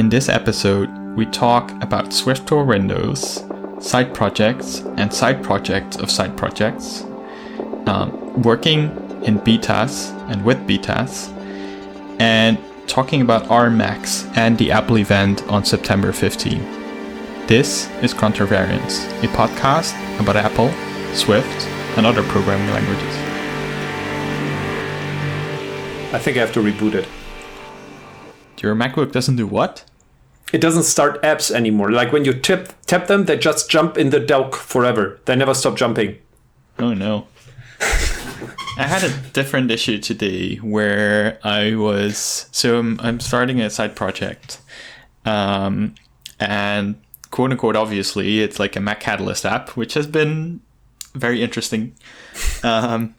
[0.00, 3.44] In this episode, we talk about Swift for Windows,
[3.80, 7.02] side projects, and side projects of side projects,
[7.84, 8.84] um, working
[9.24, 11.28] in betas and with betas,
[12.18, 16.60] and talking about RMX and the Apple event on September 15.
[17.46, 20.72] This is Contravariance, a podcast about Apple,
[21.12, 21.66] Swift,
[21.98, 23.14] and other programming languages.
[26.14, 27.06] I think I have to reboot it.
[28.62, 29.84] Your MacBook doesn't do what?
[30.52, 31.92] It doesn't start apps anymore.
[31.92, 35.20] Like when you tap tap them, they just jump in the dock forever.
[35.24, 36.18] They never stop jumping.
[36.78, 37.26] Oh no.
[38.80, 43.94] I had a different issue today where I was so I'm, I'm starting a side
[43.94, 44.60] project,
[45.24, 45.94] um,
[46.38, 50.60] and quote unquote obviously it's like a Mac Catalyst app, which has been
[51.14, 51.94] very interesting,
[52.62, 53.14] um,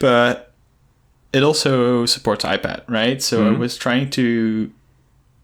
[0.00, 0.52] but
[1.32, 3.22] it also supports iPad, right?
[3.22, 4.70] So I was trying to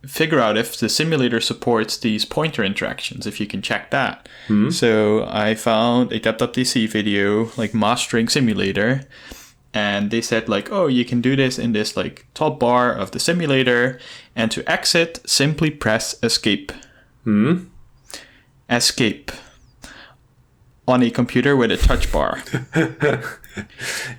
[0.06, 4.28] figure out if the simulator supports these pointer interactions, if you can check that.
[4.70, 9.02] So I found a WWDC video, like mastering simulator,
[9.74, 13.10] and they said like, oh, you can do this in this like top bar of
[13.10, 13.98] the simulator,
[14.34, 16.72] and to exit, simply press escape.
[17.26, 17.66] mm
[18.70, 19.30] Escape.
[20.88, 22.42] On a computer with a touch bar.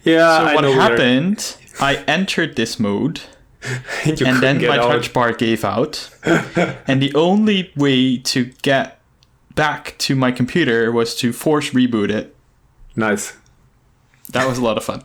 [0.03, 1.55] Yeah, So what know where- happened?
[1.79, 3.21] I entered this mode
[4.05, 4.91] and then my out.
[4.91, 6.09] touch bar gave out.
[6.23, 8.99] and the only way to get
[9.55, 12.35] back to my computer was to force reboot it.
[12.95, 13.35] Nice.
[14.31, 15.03] That was a lot of fun.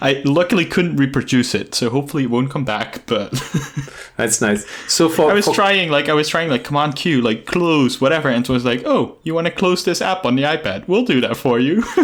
[0.00, 3.06] I luckily couldn't reproduce it, so hopefully it won't come back.
[3.06, 3.32] But
[4.16, 4.66] That's nice.
[4.88, 8.00] So far, I was for- trying, like I was trying, like Command Q, like close,
[8.00, 10.88] whatever, and it was like, oh, you want to close this app on the iPad?
[10.88, 11.82] We'll do that for you.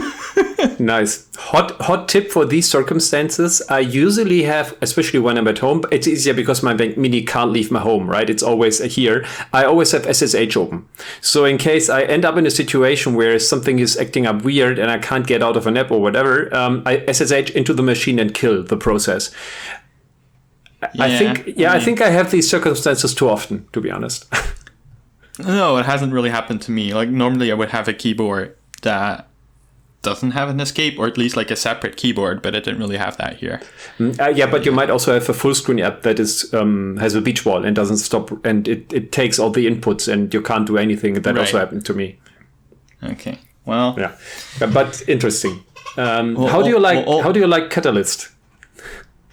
[0.78, 1.28] Nice.
[1.36, 3.62] Hot hot tip for these circumstances.
[3.68, 7.50] I usually have, especially when I'm at home, it's easier because my Mac Mini can't
[7.50, 8.28] leave my home, right?
[8.30, 9.24] It's always here.
[9.52, 10.86] I always have SSH open.
[11.20, 14.78] So in case I end up in a situation where something is acting up weird
[14.78, 17.81] and I can't get out of an app or whatever, um, I SSH into the
[17.82, 19.30] machine and kill the process.
[20.98, 24.26] I think, yeah, I I, think I have these circumstances too often, to be honest.
[25.38, 26.92] no, it hasn't really happened to me.
[26.92, 29.28] Like normally, I would have a keyboard that
[30.02, 32.96] doesn't have an escape, or at least like a separate keyboard, but it didn't really
[32.96, 33.60] have that here.
[34.00, 37.14] Uh, yeah, but you might also have a full screen app that is um, has
[37.14, 40.42] a beach ball and doesn't stop, and it, it takes all the inputs, and you
[40.42, 41.14] can't do anything.
[41.14, 42.18] That also happened to me.
[43.04, 44.16] Okay, well, Yeah,
[44.72, 45.62] but interesting.
[45.96, 48.28] Um, Well, how do you like well, all- how do you like Catalyst?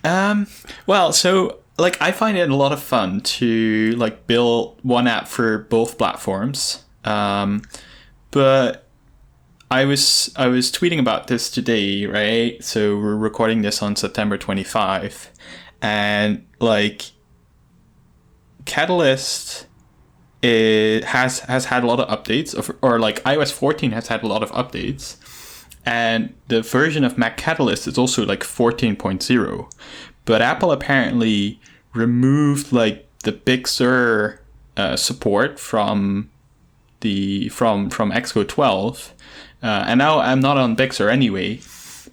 [0.04, 0.48] Um,
[0.88, 5.28] well, so like I find it a lot of fun to like build one app
[5.28, 6.84] for both platforms.
[7.06, 7.62] Um,
[8.32, 8.86] but
[9.72, 12.62] I was I was tweeting about this today, right?
[12.64, 15.32] So we're recording this on September 25
[15.82, 17.12] and like
[18.66, 19.66] Catalyst
[20.42, 24.24] it has has had a lot of updates of, or like iOS 14 has had
[24.24, 25.18] a lot of updates
[25.90, 29.72] and the version of Mac Catalyst is also like 14.0
[30.26, 31.60] but Apple apparently
[31.94, 34.40] removed like the Big Sur
[34.78, 36.30] uh, support from
[37.02, 39.14] the from from Xcode 12
[39.62, 41.60] uh, and now I'm not on Big Sur anyway.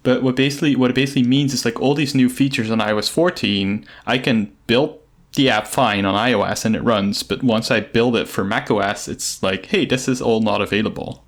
[0.03, 3.11] But what basically what it basically means is like all these new features on iOS
[3.11, 5.01] 14 I can build
[5.35, 9.09] the app fine on iOS and it runs but once I build it for macOS
[9.09, 11.25] it's like hey this is all not available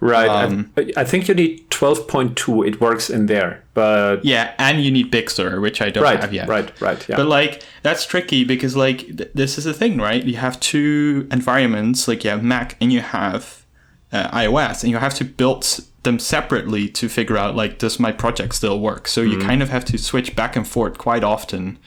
[0.00, 2.62] Right, Um, I, I think you need twelve point two.
[2.62, 6.20] It works in there, but yeah and you need Big Sur which I don't right,
[6.20, 7.08] have yet right, right.
[7.08, 10.22] Yeah, But like that's tricky because like th- this is the thing, right?
[10.24, 13.64] You have two environments, like you have Mac and you have
[14.12, 18.12] uh, iOS, and you have to build them separately to figure out like does my
[18.12, 19.08] project still work?
[19.08, 21.78] So you kind of have to switch back and forth quite often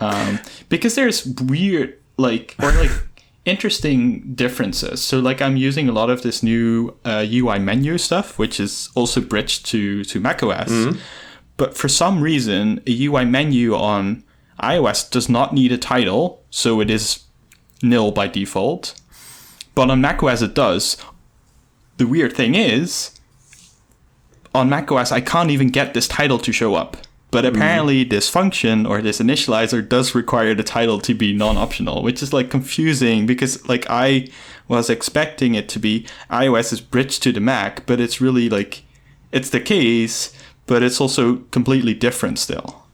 [0.00, 2.90] um, because there's weird like or like
[3.44, 5.00] interesting differences.
[5.02, 8.90] So like I'm using a lot of this new uh, UI menu stuff, which is
[8.94, 10.70] also bridged to to macOS.
[11.56, 14.22] But for some reason, a UI menu on
[14.62, 17.24] iOS does not need a title, so it is
[17.82, 18.94] nil by default.
[19.74, 20.96] But on macOS it does.
[21.96, 23.10] The weird thing is,
[24.54, 26.96] on macOS I can't even get this title to show up.
[27.30, 32.22] But apparently this function or this initializer does require the title to be non-optional, which
[32.22, 34.28] is like confusing because like I
[34.66, 38.82] was expecting it to be iOS is bridged to the Mac, but it's really like
[39.30, 40.32] it's the case,
[40.66, 42.86] but it's also completely different still.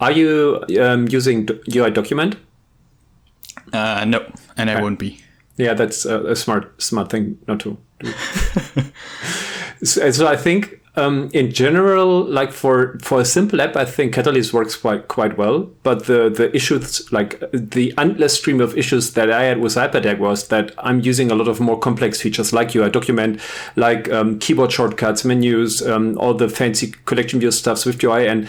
[0.00, 2.36] are you um, using do- UI document?
[3.72, 5.20] Uh, no, and I won't be.
[5.56, 8.12] Yeah, that's a, a smart smart thing not to do.
[9.84, 14.14] so, so I think um, in general, like for for a simple app, I think
[14.14, 15.70] Catalyst works quite quite well.
[15.84, 20.18] But the the issues, like the endless stream of issues that I had with Hyperdeck,
[20.18, 23.40] was that I'm using a lot of more complex features like UI document,
[23.76, 28.48] like um, keyboard shortcuts, menus, um, all the fancy collection view stuff, Swift UI, and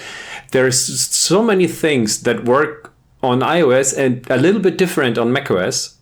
[0.52, 2.92] there's so many things that work
[3.22, 5.98] on iOS and a little bit different on macOS,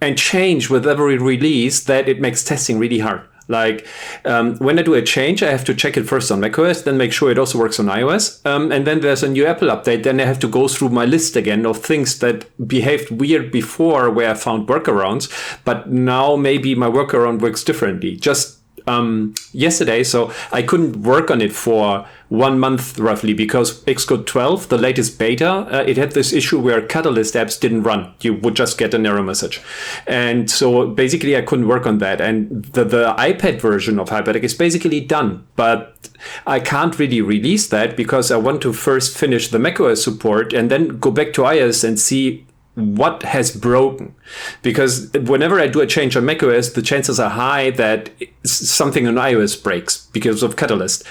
[0.00, 3.22] and change with every release that it makes testing really hard.
[3.48, 3.86] Like
[4.24, 6.96] um, when I do a change, I have to check it first on macOS, then
[6.96, 8.44] make sure it also works on iOS.
[8.46, 10.02] Um, and then there's a new Apple update.
[10.02, 14.10] Then I have to go through my list again of things that behaved weird before
[14.10, 15.30] where I found workarounds.
[15.64, 18.16] But now maybe my workaround works differently.
[18.16, 24.26] Just um, yesterday, so I couldn't work on it for one month roughly because Xcode
[24.26, 28.12] 12, the latest beta, uh, it had this issue where Catalyst apps didn't run.
[28.20, 29.60] You would just get an error message.
[30.06, 32.20] And so basically I couldn't work on that.
[32.20, 36.08] And the, the iPad version of Hyperdeck is basically done, but
[36.46, 40.70] I can't really release that because I want to first finish the macOS support and
[40.70, 44.14] then go back to iOS and see what has broken.
[44.62, 48.10] Because whenever i do a change on macOS the chances are high that
[48.44, 51.04] something on ios breaks because of catalyst.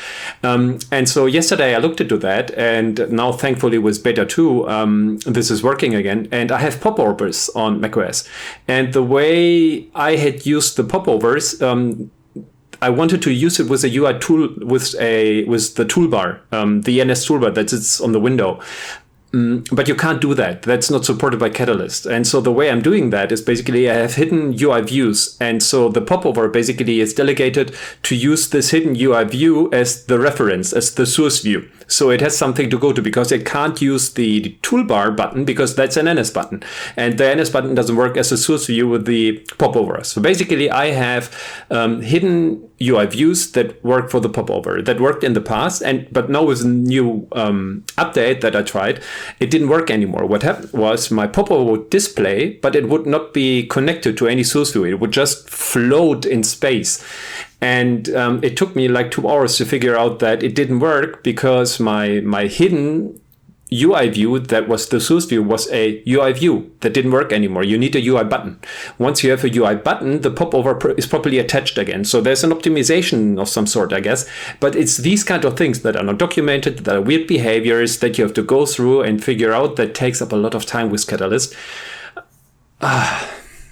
[0.43, 5.17] Um, and so yesterday i looked into that and now thankfully with beta 2 um,
[5.19, 8.27] this is working again and i have popovers on macOS.
[8.67, 12.11] And the way i had used the popovers um,
[12.83, 16.81] I wanted to use it with a UI tool with a with the toolbar, um,
[16.81, 18.59] the NS toolbar that sits on the window.
[19.33, 20.61] Mm, but you can't do that.
[20.61, 22.05] That's not supported by Catalyst.
[22.05, 25.35] And so the way I'm doing that is basically I have hidden UI views.
[25.41, 30.19] And so the popover basically is delegated to use this hidden UI view as the
[30.19, 31.67] reference, as the source view.
[31.87, 35.75] So it has something to go to because it can't use the toolbar button because
[35.75, 36.63] that's an NS button.
[36.95, 40.03] And the NS button doesn't work as a source view with the popover.
[40.03, 41.35] So basically I have
[41.71, 45.81] um, hidden UI views that work for the popover that worked in the past.
[45.81, 49.01] And, but now with a new um, update that I tried,
[49.39, 50.25] it didn't work anymore.
[50.25, 54.43] What happened was my popover would display, but it would not be connected to any
[54.43, 54.85] source view.
[54.85, 57.03] It would just float in space.
[57.61, 61.23] And um, it took me like two hours to figure out that it didn't work
[61.23, 63.21] because my my hidden
[63.81, 67.63] UI view that was the source view was a UI view that didn't work anymore.
[67.63, 68.59] You need a UI button.
[68.97, 72.03] Once you have a UI button, the popover is properly attached again.
[72.05, 74.27] So there's an optimization of some sort, I guess.
[74.59, 78.17] But it's these kind of things that are not documented, that are weird behaviors that
[78.17, 80.89] you have to go through and figure out that takes up a lot of time
[80.89, 81.55] with Catalyst.
[82.81, 83.27] Uh,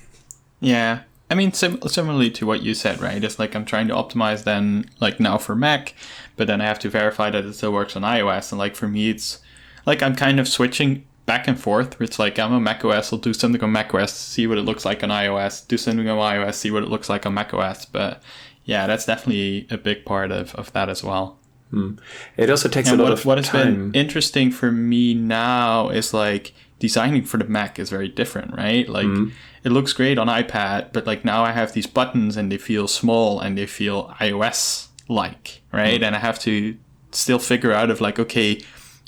[0.59, 1.01] yeah.
[1.29, 3.23] I mean, sim- similarly to what you said, right?
[3.23, 5.93] It's like I'm trying to optimize then, like now for Mac,
[6.35, 8.51] but then I have to verify that it still works on iOS.
[8.51, 9.39] And like for me, it's
[9.85, 11.99] like I'm kind of switching back and forth.
[12.01, 15.03] It's like I'm a macOS, I'll do something on macOS, see what it looks like
[15.03, 17.85] on iOS, do something on iOS, see what it looks like on macOS.
[17.85, 18.21] But
[18.65, 21.37] yeah, that's definitely a big part of, of that as well.
[21.69, 21.93] Hmm.
[22.35, 23.91] It also takes and a lot what, of what has time.
[23.91, 28.89] been interesting for me now is like designing for the Mac is very different, right?
[28.89, 29.31] Like mm.
[29.63, 32.87] it looks great on iPad, but like now I have these buttons and they feel
[32.89, 36.01] small and they feel iOS like, right?
[36.01, 36.07] Mm.
[36.07, 36.75] And I have to
[37.11, 38.61] still figure out of like, okay,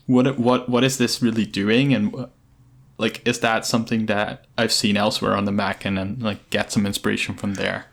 [0.06, 2.28] what what what is this really doing and uh,
[2.98, 6.72] like is that something that I've seen elsewhere on the Mac and then like get
[6.72, 7.86] some inspiration from there?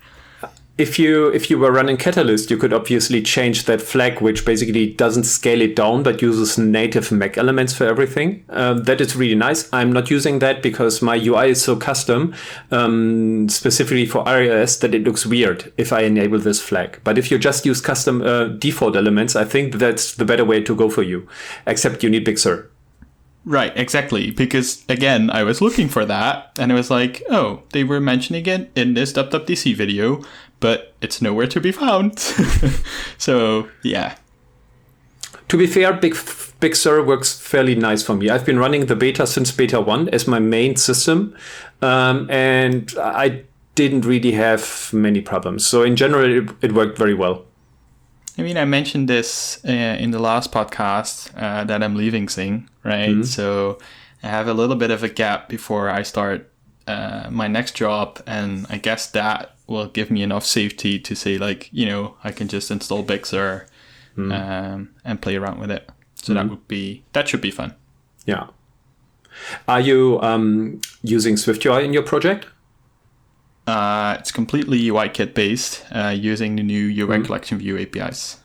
[0.81, 4.95] If you if you were running Catalyst, you could obviously change that flag, which basically
[4.95, 8.43] doesn't scale it down but uses native Mac elements for everything.
[8.49, 9.69] Um, that is really nice.
[9.75, 12.35] I'm not using that because my UI is so custom,
[12.71, 16.99] um, specifically for iOS, that it looks weird if I enable this flag.
[17.05, 20.63] But if you just use custom uh, default elements, I think that's the better way
[20.63, 21.29] to go for you.
[21.67, 22.70] Except you need Big Sur.
[23.45, 24.31] Right, exactly.
[24.31, 28.47] Because again, I was looking for that, and it was like, oh, they were mentioning
[28.47, 30.23] it in this WWDC video,
[30.61, 32.19] but it's nowhere to be found.
[33.19, 34.17] so yeah.
[35.49, 36.17] To be fair, Big
[36.61, 38.29] Big Sur works fairly nice for me.
[38.29, 41.35] I've been running the beta since beta one as my main system,
[41.81, 43.45] um, and I
[43.75, 45.67] didn't really have many problems.
[45.67, 47.47] So in general, it, it worked very well.
[48.39, 52.69] I mean, I mentioned this uh, in the last podcast uh, that I'm leaving Xing,
[52.85, 53.11] right?
[53.11, 53.23] Mm-hmm.
[53.23, 53.79] So
[54.23, 56.51] I have a little bit of a gap before I start
[56.87, 61.39] uh, my next job, and I guess that will give me enough safety to say
[61.39, 63.67] like you know I can just install Big Sur
[64.17, 64.33] mm.
[64.33, 65.89] um, and play around with it.
[66.15, 66.37] So mm.
[66.37, 67.75] that would be that should be fun.
[68.27, 68.49] Yeah.
[69.67, 72.47] Are you um, using SwiftUI in your project?
[73.71, 77.25] Uh, it's completely UIKit based, uh, using the new UI mm.
[77.25, 78.39] collection view APIs.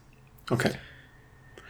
[0.52, 0.74] Okay.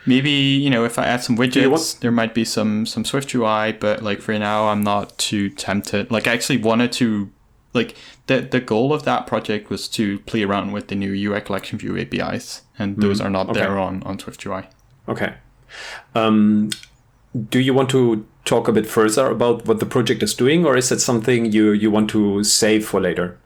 [0.05, 3.33] Maybe you know if I add some widgets, want- there might be some some Swift
[3.33, 6.11] UI, but like for now, I'm not too tempted.
[6.11, 7.31] Like I actually wanted to
[7.73, 7.95] like
[8.27, 11.79] the the goal of that project was to play around with the new UI collection
[11.79, 13.61] view APIs, and those are not okay.
[13.61, 14.63] there on on Swift UI.
[15.07, 15.35] Okay.
[16.13, 16.71] Um,
[17.49, 20.75] do you want to talk a bit further about what the project is doing, or
[20.75, 23.39] is that something you you want to save for later?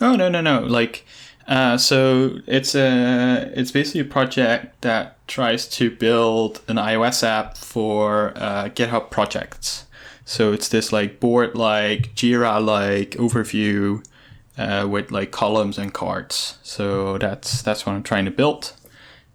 [0.00, 0.60] Oh no no no!
[0.60, 1.04] Like,
[1.46, 7.56] uh, so it's a it's basically a project that tries to build an iOS app
[7.56, 9.86] for uh, GitHub projects.
[10.24, 14.04] So it's this like board like Jira like overview
[14.56, 16.58] uh, with like columns and cards.
[16.62, 18.72] So that's that's what I'm trying to build.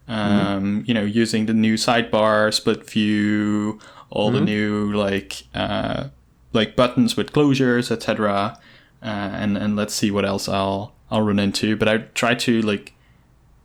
[0.08, 3.80] Um, You know, using the new sidebar, split view,
[4.10, 6.10] all the new like uh,
[6.54, 8.60] like buttons with closures, etc.
[9.04, 11.76] Uh, and and let's see what else I'll I'll run into.
[11.76, 12.94] But I try to like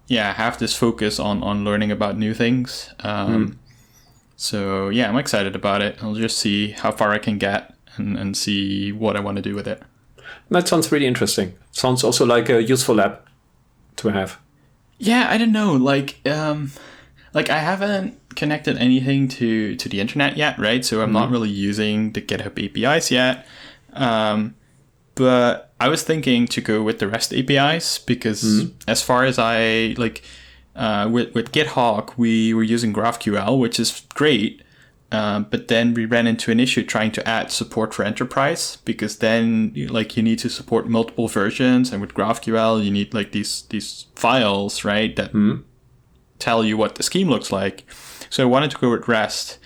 [0.08, 2.92] yeah have this focus on on learning about new things.
[3.00, 3.58] Um,
[4.36, 5.98] So yeah, I'm excited about it.
[6.02, 9.42] I'll just see how far I can get and, and see what I want to
[9.42, 9.82] do with it.
[10.50, 11.54] That sounds really interesting.
[11.72, 13.26] Sounds also like a useful app
[13.96, 14.38] to have.
[14.98, 15.72] Yeah, I don't know.
[15.72, 16.70] Like, um,
[17.34, 20.84] like I haven't connected anything to to the internet yet, right?
[20.84, 23.46] So I'm not really using the GitHub APIs yet.
[23.92, 24.54] Um,
[25.18, 29.96] but I was thinking to go with the REST APIs because, as far as I
[29.98, 30.22] like,
[30.76, 34.62] uh, with with GitHawk, we were using GraphQL, which is great.
[35.10, 39.18] Um, but then we ran into an issue trying to add support for enterprise because
[39.18, 43.62] then like you need to support multiple versions and with GraphQL you need like these
[43.70, 45.32] these files right that
[46.38, 47.90] tell you what the scheme looks like.
[48.30, 49.58] So I wanted to go with REST.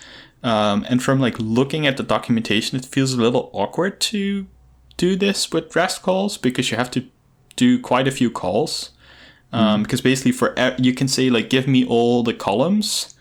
[0.44, 4.47] Um, and from like looking at the documentation, it feels a little awkward to
[4.96, 7.04] do this with REST calls because you have to
[7.56, 8.90] do quite a few calls.
[9.52, 13.14] Um, Because basically, for you can say like, give me all the columns,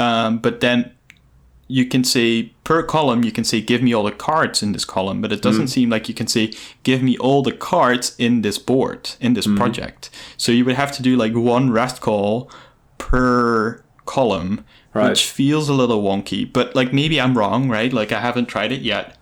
[0.00, 0.90] um, but then
[1.68, 4.84] you can say per column you can say give me all the cards in this
[4.84, 6.50] column but it doesn't seem like you can say
[6.82, 10.10] give me all the cards in this board in this project.
[10.36, 12.50] So you would have to do like one rest call
[12.98, 15.08] per column Right.
[15.08, 17.90] which feels a little wonky but like maybe i'm wrong right?
[17.92, 19.16] Like i haven't tried it yet.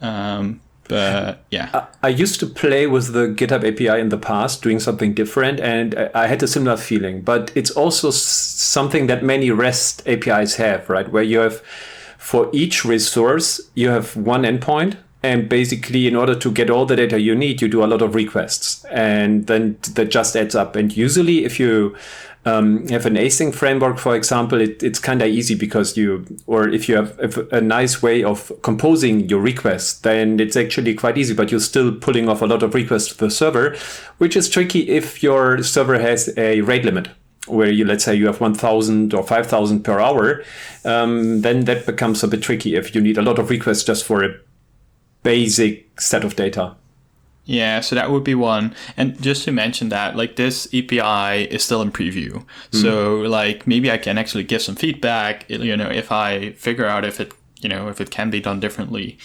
[0.00, 4.80] Um but yeah I used to play with the GitHub API in the past, doing
[4.80, 7.22] something different, and I- had a similar feeling.
[7.22, 11.10] But it's also something that many REST APIs have, right?
[11.10, 11.60] Where you have,
[12.18, 14.96] for each resource, you have one endpoint.
[15.22, 18.02] And basically, in order to get all the data you need, you do a lot
[18.02, 18.84] of requests.
[18.84, 20.76] And then that just adds up.
[20.76, 21.96] And usually, if you
[22.48, 26.68] um, have an async framework, for example, it, it's kind of easy because you, or
[26.68, 31.18] if you have if a nice way of composing your requests, then it's actually quite
[31.18, 33.76] easy, but you're still pulling off a lot of requests to the server,
[34.18, 37.08] which is tricky if your server has a rate limit.
[37.46, 40.44] Where you, let's say, you have 1,000 or 5,000 per hour,
[40.84, 44.04] um, then that becomes a bit tricky if you need a lot of requests just
[44.04, 44.34] for a
[45.22, 46.76] basic set of data.
[47.48, 48.74] Yeah, so that would be one.
[48.94, 52.44] And just to mention that, like this API is still in preview.
[52.72, 57.06] So like maybe I can actually give some feedback, you know, if I figure out
[57.06, 59.16] if it, you know, if it can be done differently.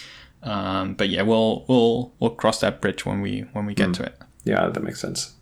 [0.42, 4.04] Um, but yeah, we'll we'll we'll cross that bridge when we when we get to
[4.04, 4.18] it.
[4.44, 5.34] Yeah, that makes sense.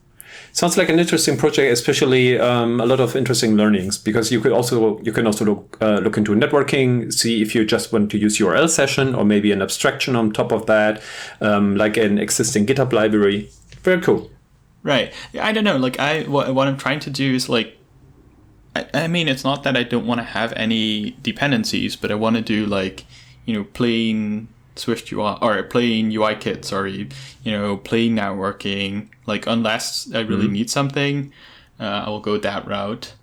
[0.53, 4.53] Sounds like an interesting project, especially um, a lot of interesting learnings because you could
[4.53, 8.19] also you can also look uh, look into networking, see if you just want to
[8.19, 11.03] use URL session or maybe an abstraction on top of that,
[11.41, 13.51] um, like an existing GitHub library.
[13.83, 14.31] Very cool.
[14.83, 15.12] Right.
[15.41, 15.77] I don't know.
[15.77, 17.79] Like I what, what I'm trying to do is like
[18.75, 22.37] I, mean it's not that I don't want to have any dependencies, but I want
[22.37, 23.05] to do like,
[23.45, 27.09] you know, plain Swift UI or plain UI kit, sorry,
[27.45, 29.09] you know, plain networking.
[29.26, 31.33] Like unless I really need something,
[31.79, 33.14] uh, I will go that route.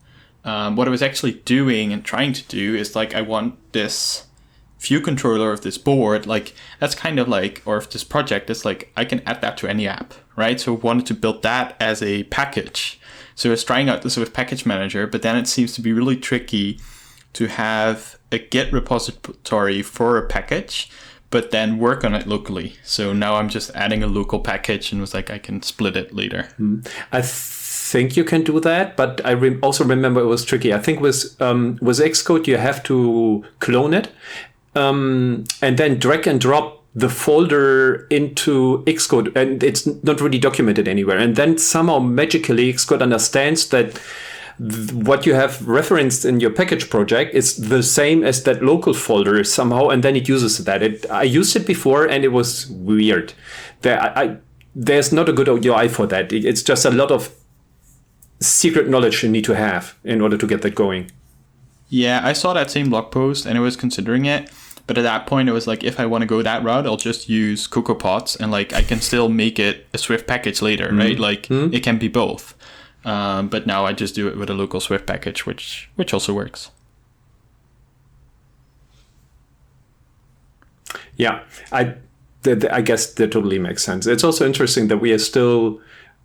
[0.45, 4.25] Um, what I was actually doing and trying to do is like I want this
[4.79, 8.63] view controller of this board, like that's kind of like, or if this project is
[8.63, 10.59] like, I can add that to any app, right?
[10.59, 12.99] So I wanted to build that as a package.
[13.35, 15.93] So I was trying out this with Package Manager, but then it seems to be
[15.93, 16.79] really tricky
[17.33, 20.89] to have a Git repository for a package,
[21.31, 22.73] but then work on it locally.
[22.83, 26.13] So now I'm just adding a local package and was like, I can split it
[26.13, 26.49] later.
[27.11, 30.73] I think you can do that, but I rem- also remember it was tricky.
[30.73, 34.11] I think with um, with Xcode you have to clone it
[34.75, 40.87] um, and then drag and drop the folder into Xcode, and it's not really documented
[40.87, 41.17] anywhere.
[41.17, 44.01] And then somehow magically Xcode understands that
[44.59, 48.93] th- what you have referenced in your package project is the same as that local
[48.93, 50.81] folder somehow, and then it uses that.
[50.83, 53.33] It, I used it before, and it was weird.
[53.81, 54.37] There, I, I,
[54.75, 56.31] there's not a good UI for that.
[56.33, 57.29] It- It's just a lot of
[58.39, 61.11] secret knowledge you need to have in order to get that going.
[61.89, 64.49] Yeah, I saw that same blog post and I was considering it,
[64.87, 66.97] But at that point, it was like, if I want to go that route, I'll
[66.97, 70.97] just use CocoaPods and like I can still make it a Swift package later, Mm-hmm.
[70.99, 71.19] right?
[71.19, 72.55] Like it can be both.
[73.05, 76.33] Um, but now I just do it with a local Swift package, which which also
[76.33, 76.71] works.
[81.15, 81.95] Yeah, I,
[82.45, 84.07] I guess that totally makes sense.
[84.07, 85.81] It's also interesting that we are still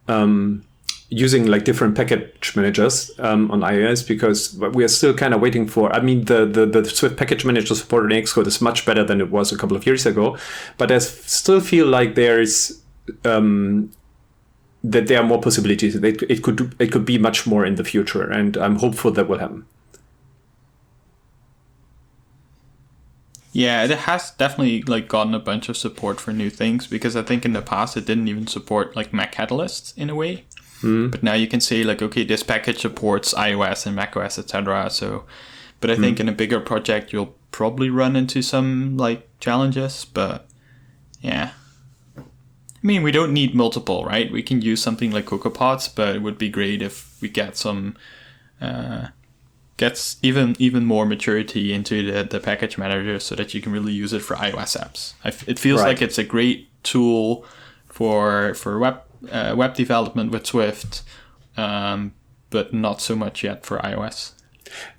[0.07, 0.65] um,
[1.09, 5.67] using like different package managers um, on iOS because we are still kind of waiting
[5.67, 5.93] for.
[5.93, 9.21] I mean, the, the the Swift package manager support in Xcode is much better than
[9.21, 10.37] it was a couple of years ago,
[10.79, 12.81] but I still feel like there's
[13.25, 13.91] um,
[14.85, 15.97] that there are more possibilities.
[15.97, 19.11] It, it could do- it could be much more in the future, and I'm hopeful
[19.13, 19.67] that will happen.
[23.53, 27.23] Yeah, it has definitely like gotten a bunch of support for new things because I
[27.23, 30.45] think in the past it didn't even support like Mac Catalyst in a way.
[30.81, 31.09] Hmm.
[31.09, 34.91] But now you can say like, okay, this package supports iOS and macOS, etc.
[34.91, 35.25] So,
[35.81, 36.23] but I think hmm.
[36.23, 40.05] in a bigger project you'll probably run into some like challenges.
[40.05, 40.49] But
[41.21, 41.53] yeah,
[42.85, 44.31] mean we don't need multiple, right?
[44.31, 47.57] We can use something like Cocoa CocoaPods, but it would be great if we get
[47.57, 47.97] some
[48.61, 49.09] uh,
[49.77, 53.93] gets even even more maturity into the, the package manager so that you can really
[53.93, 55.15] use it for iOS apps.
[55.25, 55.89] I f it feels Right.
[55.89, 57.45] like it's a great tool
[57.89, 59.01] for for web
[59.33, 61.03] uh, web development with Swift,
[61.57, 62.13] um,
[62.51, 64.33] but not so much yet for iOS.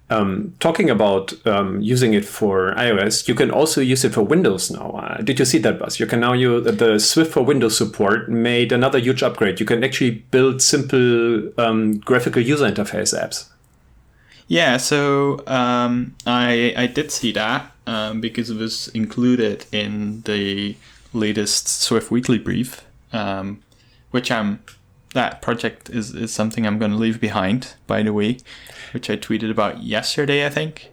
[0.07, 4.69] Um, talking about um, using it for iOS, you can also use it for Windows
[4.69, 4.91] now.
[4.91, 6.00] Uh, did you see that, Bas?
[6.00, 9.59] You can now use the Swift for Windows support made another huge upgrade.
[9.59, 13.50] You can actually build simple um, graphical user interface apps.
[14.47, 20.75] Yeah, so um, I I did see that um, because it was included in the
[21.13, 23.63] latest Swift Weekly Brief, um,
[24.12, 24.59] which I'm
[25.15, 27.74] that project is, is something I'm going to leave behind.
[27.88, 28.38] By the way,
[28.93, 30.91] which I tweeted about yesterday, I think.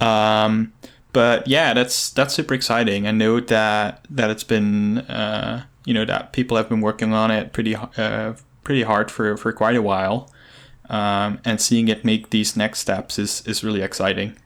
[0.00, 0.72] Um,
[1.12, 3.06] but yeah, that's that's super exciting.
[3.06, 7.30] I know that that it's been uh, you know that people have been working on
[7.30, 10.30] it pretty uh, pretty hard for for quite a while
[10.88, 14.36] um, and seeing it make these next steps is is really exciting.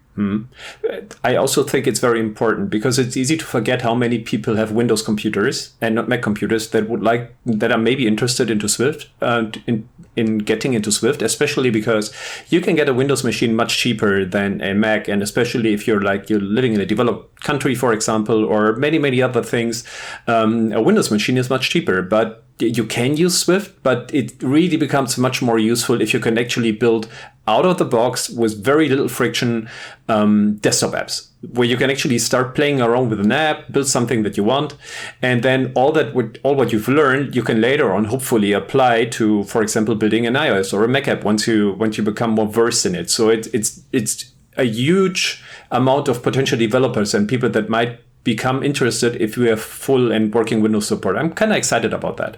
[1.24, 4.72] I also think it's very important because it's easy to forget how many people have
[4.72, 9.08] Windows computers and not Mac computers that would like that are maybe interested into Swift
[9.22, 12.12] uh, in in getting into Swift, especially because
[12.48, 16.02] you can get a Windows machine much cheaper than a Mac, and especially if you're
[16.02, 19.84] like you're living in a developed country, for example, or many many other things,
[20.26, 24.76] um, a Windows machine is much cheaper, but you can use Swift, but it really
[24.76, 27.08] becomes much more useful if you can actually build
[27.50, 29.68] out of the box with very little friction
[30.08, 34.22] um, desktop apps where you can actually start playing around with an app, build something
[34.22, 34.76] that you want,
[35.22, 39.06] and then all that would, all what you've learned, you can later on hopefully apply
[39.06, 42.30] to, for example, building an iOS or a Mac app once you once you become
[42.30, 43.10] more versed in it.
[43.10, 48.62] So it, it's it's a huge amount of potential developers and people that might become
[48.62, 51.16] interested if we have full and working Windows support.
[51.16, 52.36] I'm kind of excited about that.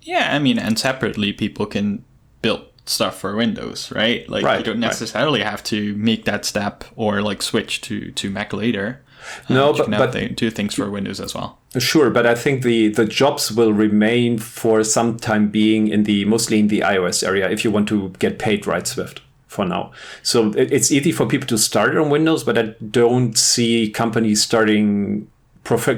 [0.00, 2.04] Yeah, I mean, and separately, people can
[2.40, 4.28] build stuff for Windows, right?
[4.28, 4.88] Like Right, you don't right.
[4.88, 9.00] necessarily have to make that step or like switch to to Mac later.
[9.48, 9.98] Uh, No, you but- can
[10.30, 11.58] but- do things for Windows as well.
[11.78, 16.24] Sure, but I think the the jobs will remain for some time being in the
[16.24, 19.90] mostly in the iOS area if you want to get paid right Swift for now.
[20.22, 24.42] So it, it's easy for people to start on Windows, but I don't see companies
[24.42, 25.28] starting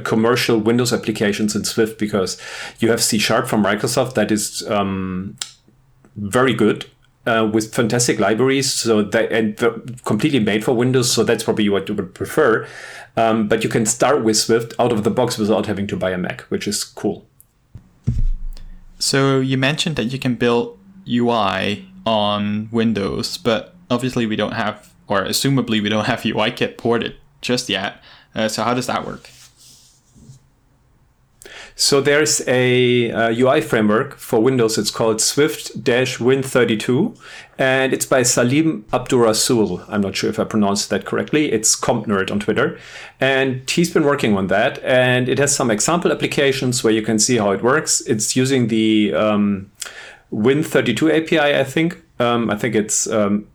[0.04, 2.36] commercial Windows applications in Swift because
[2.80, 5.36] you have C Sharp from Microsoft that is um,
[6.16, 6.86] very good.
[7.26, 9.56] Uh, with fantastic libraries, so that and
[10.04, 12.68] completely made for Windows, so that's probably what you would prefer.
[13.16, 16.10] Um, but you can start with Swift out of the box without having to buy
[16.10, 17.26] a Mac, which is cool.
[18.98, 24.92] So you mentioned that you can build UI on Windows, but obviously we don't have,
[25.06, 28.02] or assumably we don't have UIKit ported just yet.
[28.34, 29.30] Uh, so how does that work?
[31.76, 34.78] So there's a uh, UI framework for Windows.
[34.78, 37.18] It's called Swift-Win32,
[37.58, 39.84] and it's by Saleem Abdulrasool.
[39.88, 41.50] I'm not sure if I pronounced that correctly.
[41.50, 42.78] It's Comp Nerd on Twitter,
[43.18, 44.78] and he's been working on that.
[44.84, 48.02] And it has some example applications where you can see how it works.
[48.02, 49.72] It's using the um,
[50.32, 52.00] Win32 API, I think.
[52.20, 53.48] Um, I think it's um,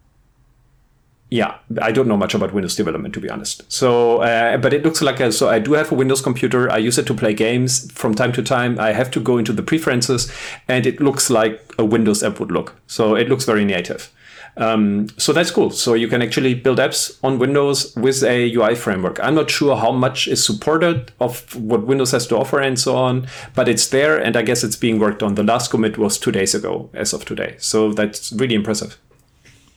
[1.30, 3.72] yeah, I don't know much about Windows development to be honest.
[3.72, 6.72] So, uh, but it looks like a, so I do have a Windows computer.
[6.72, 8.80] I use it to play games from time to time.
[8.80, 10.32] I have to go into the preferences,
[10.68, 12.76] and it looks like a Windows app would look.
[12.88, 14.12] So it looks very native.
[14.58, 15.70] Um, so that's cool.
[15.70, 19.20] So you can actually build apps on Windows with a UI framework.
[19.22, 22.96] I'm not sure how much is supported of what Windows has to offer and so
[22.96, 25.36] on, but it's there, and I guess it's being worked on.
[25.36, 27.56] The last commit was two days ago, as of today.
[27.60, 28.98] So that's really impressive.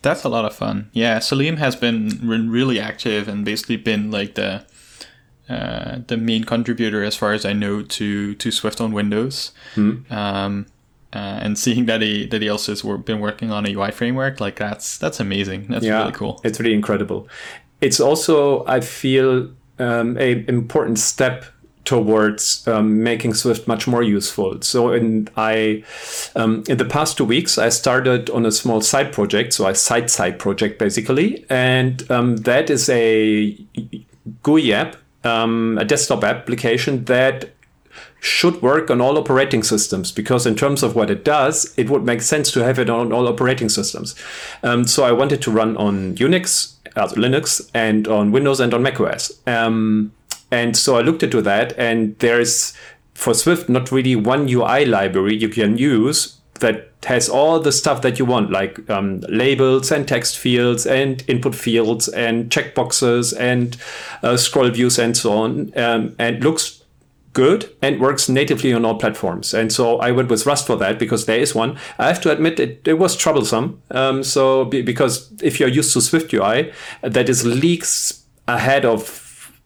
[0.03, 0.91] That's a lot of fun.
[0.93, 4.65] Yeah, Saleem has been really active and basically been like the
[5.49, 9.53] uh, the main contributor, as far as I know, to to Swift on Windows.
[9.75, 10.01] Hmm.
[10.11, 10.67] Um,
[11.13, 14.41] uh, and seeing that he that he also has been working on a UI framework,
[14.41, 15.67] like that's that's amazing.
[15.69, 16.41] That's yeah, really cool.
[16.43, 17.29] It's really incredible.
[17.81, 21.45] It's also I feel um, a important step
[21.85, 24.61] towards um, making Swift much more useful.
[24.63, 25.85] So, in I
[26.37, 29.75] um, in the past two weeks, I started on a small side project, so a
[29.75, 33.57] side side project basically, and um, that is a
[34.43, 37.51] GUI app, um, a desktop application that
[38.21, 42.05] should work on all operating systems because in terms of what it does it would
[42.05, 44.15] make sense to have it on all operating systems.
[44.63, 48.83] Um, so i wanted to run on unix uh, linux and on windows and on
[48.83, 50.13] macos um,
[50.53, 52.75] and so I looked into that, and there's
[53.15, 58.03] for Swift not really one UI library you can use that has all the stuff
[58.03, 63.79] that you want, like um, labels and text fields and input fields and checkboxes and
[64.23, 66.83] uh, scroll views and so on, um, and looks
[67.33, 69.55] good and works natively on all platforms.
[69.55, 71.79] And so I went with Rust for that because there is one.
[71.99, 73.83] I have to admit it, it was troublesome.
[73.91, 79.22] Um, so because if you're used to Swift UI, that is leaks ahead of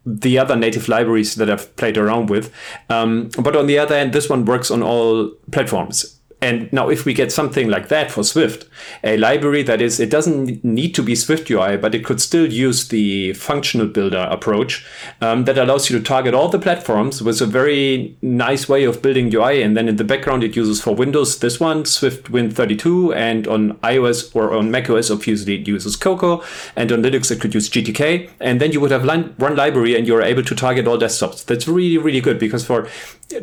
[0.06, 2.52] the other native libraries that I've played around with.
[2.88, 6.20] Um, but on the other hand, this one works on all platforms.
[6.42, 8.68] And now, if we get something like that for Swift,
[9.03, 12.53] a library that is, it doesn't need to be Swift UI, but it could still
[12.53, 14.87] use the functional builder approach
[15.22, 19.01] um, that allows you to target all the platforms with a very nice way of
[19.01, 19.62] building UI.
[19.62, 23.72] And then in the background, it uses for Windows this one, Swift Win32, and on
[23.79, 26.44] iOS or on macOS, obviously, it uses Cocoa,
[26.77, 28.29] and on Linux, it could use GTK.
[28.40, 31.46] And then you would have one library and you're able to target all desktops.
[31.46, 32.88] That's really, really good because for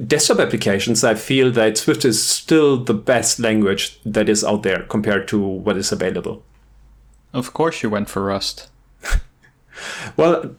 [0.05, 4.83] desktop applications, I feel that Swift is still the best language that is out there
[4.83, 6.43] compared to what is available.
[7.33, 8.69] Of course, you went for Rust.
[10.17, 10.55] well,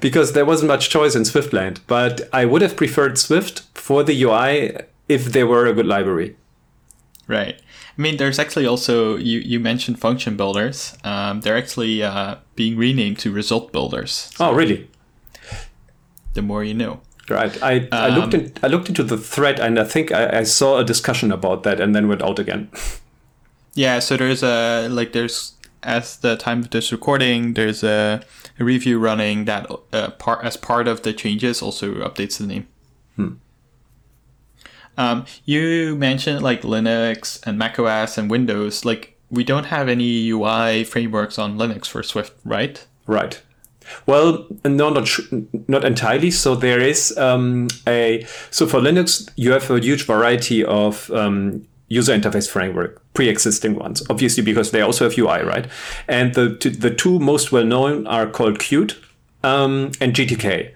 [0.00, 4.22] because there wasn't much choice in Swiftland, but I would have preferred Swift for the
[4.22, 6.36] UI if there were a good library.
[7.26, 7.60] Right.
[7.98, 10.96] I mean, there's actually also you you mentioned function builders.
[11.04, 14.32] Um, they're actually uh, being renamed to result builders.
[14.34, 14.88] So oh, really?
[16.34, 17.00] The more you know.
[17.30, 17.62] Right.
[17.62, 20.78] I, I looked in, I looked into the thread and I think I, I saw
[20.78, 22.70] a discussion about that and then went out again.
[23.74, 24.00] yeah.
[24.00, 28.22] So there's a like there's as the time of this recording there's a,
[28.58, 32.66] a review running that uh, part as part of the changes also updates the name.
[33.16, 33.34] Hmm.
[34.98, 38.84] Um, you mentioned like Linux and macOS and Windows.
[38.84, 42.84] Like we don't have any UI frameworks on Linux for Swift, right?
[43.06, 43.40] Right.
[44.06, 45.08] Well, no, not
[45.68, 46.30] not entirely.
[46.30, 51.66] So there is um, a so for Linux you have a huge variety of um,
[51.88, 55.66] user interface framework, pre-existing ones, obviously because they also have UI, right?
[56.08, 56.48] And the
[56.78, 58.96] the two most well known are called Qt
[59.42, 60.72] um, and GTK.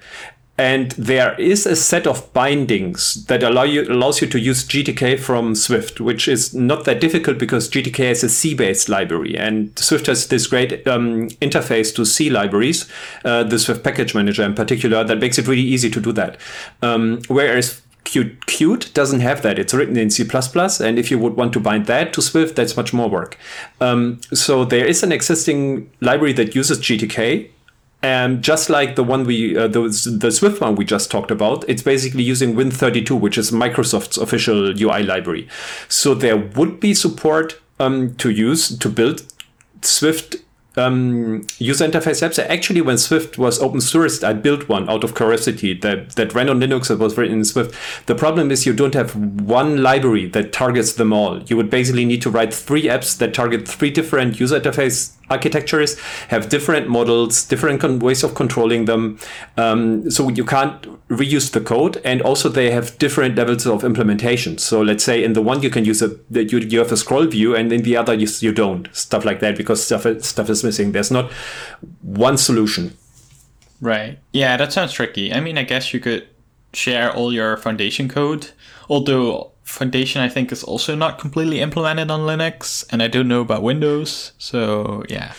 [0.56, 5.18] And there is a set of bindings that allow you allows you to use GTK
[5.18, 10.06] from Swift, which is not that difficult because GTK is a C-based library, and Swift
[10.06, 12.88] has this great um, interface to C libraries,
[13.24, 16.36] uh, the Swift Package Manager in particular, that makes it really easy to do that.
[16.82, 19.58] Um, whereas Qt, Qt doesn't have that.
[19.58, 22.76] It's written in C++, and if you would want to bind that to Swift, that's
[22.76, 23.38] much more work.
[23.80, 27.50] Um, so there is an existing library that uses GTK,
[28.04, 29.80] and just like the one we, uh, the,
[30.20, 34.78] the Swift one we just talked about, it's basically using Win32, which is Microsoft's official
[34.78, 35.48] UI library.
[35.88, 39.22] So there would be support um, to use to build
[39.80, 40.36] Swift
[40.76, 42.38] um, user interface apps.
[42.38, 46.50] Actually, when Swift was open sourced, I built one out of curiosity that, that ran
[46.50, 47.74] on Linux that was written in Swift.
[48.04, 51.42] The problem is you don't have one library that targets them all.
[51.44, 55.98] You would basically need to write three apps that target three different user interface architectures
[56.28, 59.18] have different models, different con- ways of controlling them.
[59.56, 64.58] Um, so you can't reuse the code, and also they have different levels of implementation.
[64.58, 67.26] So let's say in the one you can use a you, you have a scroll
[67.26, 70.64] view, and in the other you, you don't stuff like that because stuff stuff is
[70.64, 70.92] missing.
[70.92, 71.30] There's not
[72.02, 72.96] one solution.
[73.80, 74.18] Right.
[74.32, 75.32] Yeah, that sounds tricky.
[75.32, 76.26] I mean, I guess you could
[76.72, 78.50] share all your foundation code,
[78.88, 83.40] although Foundation, I think, is also not completely implemented on Linux, and I don't know
[83.40, 84.32] about Windows.
[84.38, 85.32] So yeah.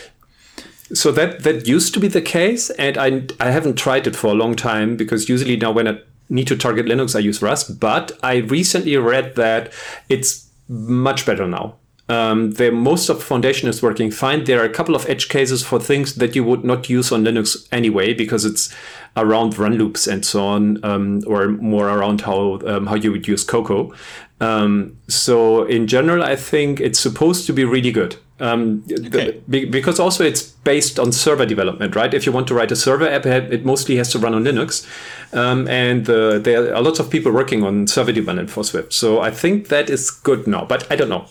[0.93, 4.27] So that that used to be the case, and I I haven't tried it for
[4.27, 7.79] a long time because usually now when I need to target Linux, I use Rust.
[7.79, 9.71] But I recently read that
[10.09, 11.75] it's much better now.
[12.07, 14.43] Um, the most of Foundation is working fine.
[14.43, 17.23] There are a couple of edge cases for things that you would not use on
[17.23, 18.73] Linux anyway, because it's
[19.17, 23.27] around run loops and so on, um, or more around how um, how you would
[23.27, 23.93] use Cocoa.
[24.41, 28.17] Um, so in general, I think it's supposed to be really good.
[28.41, 29.41] Um, Okay.
[29.49, 32.13] be- because also it's based on server development, right?
[32.13, 34.43] If you want to write a server app, it it mostly has to run on
[34.43, 34.85] Linux,
[35.33, 38.91] um, and uh, there are lots of people working on server development for Swift.
[38.93, 41.25] So I think that is good now, but I don't know.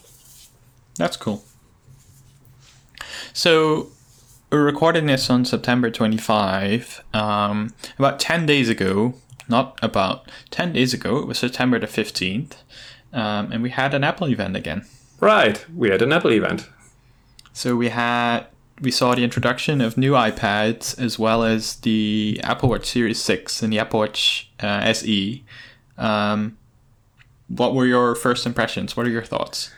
[0.98, 1.42] That's cool.
[3.34, 3.88] So
[4.54, 7.02] we're recording this on September 25.
[7.12, 9.14] Um, about 10 days ago,
[9.48, 12.52] not about 10 days ago, it was September the 15th,
[13.12, 14.86] um, and we had an Apple event again.
[15.18, 16.68] Right, we had an Apple event.
[17.52, 18.46] So we had
[18.80, 23.60] we saw the introduction of new iPads as well as the Apple Watch Series 6
[23.60, 25.44] and the Apple Watch uh, SE.
[25.98, 26.58] Um,
[27.48, 28.96] what were your first impressions?
[28.96, 29.72] What are your thoughts?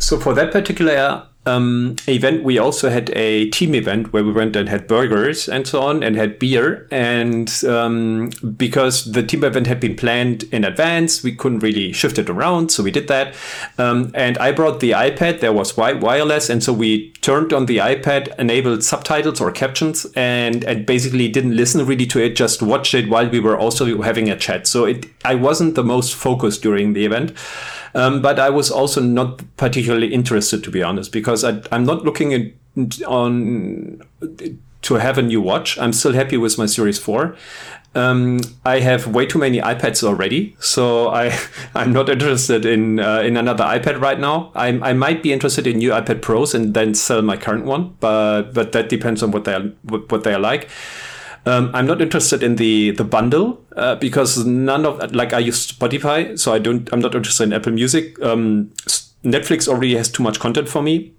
[0.00, 4.54] So for that particular um, event, we also had a team event where we went
[4.56, 6.86] and had burgers and so on, and had beer.
[6.90, 12.18] And um, because the team event had been planned in advance, we couldn't really shift
[12.18, 13.34] it around, so we did that.
[13.78, 15.40] Um, and I brought the iPad.
[15.40, 20.06] There was wi- wireless, and so we turned on the iPad, enabled subtitles or captions,
[20.14, 24.02] and and basically didn't listen really to it, just watched it while we were also
[24.02, 24.66] having a chat.
[24.66, 27.32] So it I wasn't the most focused during the event.
[27.94, 32.04] Um, but I was also not particularly interested, to be honest, because I, I'm not
[32.04, 34.02] looking at, on
[34.82, 35.78] to have a new watch.
[35.78, 37.36] I'm still happy with my Series 4.
[37.94, 41.36] Um, I have way too many iPads already, so I
[41.74, 44.52] I'm not interested in uh, in another iPad right now.
[44.54, 47.96] I, I might be interested in new iPad Pros and then sell my current one,
[47.98, 50.68] but but that depends on what they are what they are like.
[51.48, 55.72] Um, I'm not interested in the the bundle uh, because none of like I use
[55.72, 56.92] Spotify, so I don't.
[56.92, 58.20] I'm not interested in Apple Music.
[58.22, 58.70] Um,
[59.24, 61.14] Netflix already has too much content for me.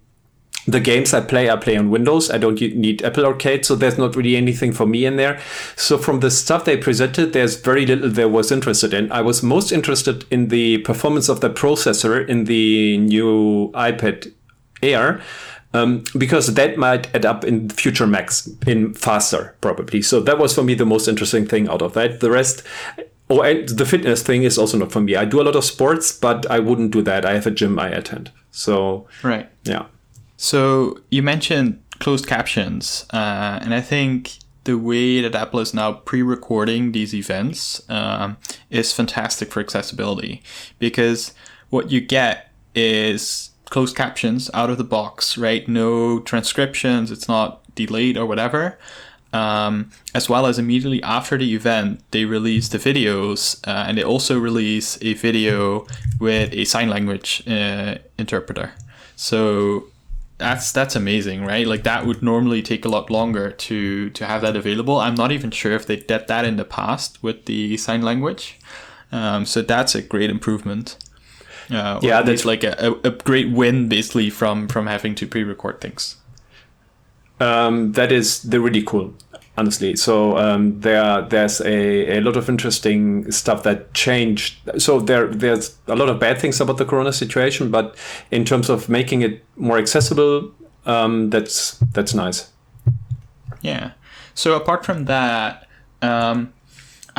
[0.67, 2.29] The games I play, I play on Windows.
[2.29, 5.39] I don't need Apple Arcade, so there's not really anything for me in there.
[5.75, 9.11] So from the stuff they presented, there's very little there was interested in.
[9.11, 14.31] I was most interested in the performance of the processor in the new iPad
[14.83, 15.21] Air
[15.73, 20.01] um, because that might add up in future Macs in faster probably.
[20.01, 22.19] So that was for me the most interesting thing out of that.
[22.19, 22.63] The rest,
[23.29, 25.15] oh, and the fitness thing is also not for me.
[25.15, 27.25] I do a lot of sports, but I wouldn't do that.
[27.25, 28.31] I have a gym I attend.
[28.51, 29.49] So Right.
[29.63, 29.85] yeah,
[30.37, 35.93] So you mentioned closed captions, uh, and I think the way that Apple is now
[35.93, 38.37] pre-recording these events um,
[38.69, 40.43] is fantastic for accessibility
[40.77, 41.33] because
[41.69, 45.67] what you get is closed captions out of the box, right?
[45.67, 47.11] No transcriptions.
[47.11, 48.77] It's not delayed or whatever.
[49.31, 54.03] Um, as well as immediately after the event, they release the videos, uh, and they
[54.03, 55.85] also release a video
[56.19, 58.73] with a sign language uh, interpreter.
[59.15, 59.85] So
[60.39, 61.67] that's that's amazing, right?
[61.67, 64.97] Like that would normally take a lot longer to to have that available.
[64.97, 68.57] I'm not even sure if they did that in the past with the sign language.
[69.11, 70.97] Um, so that's a great improvement.
[71.71, 76.17] Uh, Yeah, that's like a, a, great win basically from from having to pre-record things.
[77.39, 79.13] um, that is they're really cool.
[79.57, 84.57] Honestly, so um, there there's a, a lot of interesting stuff that changed.
[84.77, 87.95] So there there's a lot of bad things about the Corona situation, but
[88.31, 90.51] in terms of making it more accessible,
[90.85, 92.51] um, that's that's nice.
[93.61, 93.91] Yeah.
[94.33, 95.67] So apart from that,
[96.01, 96.53] um,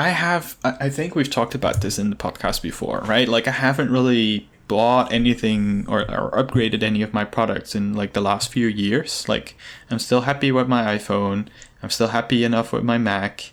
[0.01, 0.57] I have.
[0.65, 3.29] I think we've talked about this in the podcast before, right?
[3.29, 8.15] Like I haven't really bought anything or, or upgraded any of my products in like
[8.15, 9.29] the last few years.
[9.29, 9.57] Like
[9.91, 11.49] I'm still happy with my iPhone.
[11.83, 13.53] I'm still happy enough with my Mac.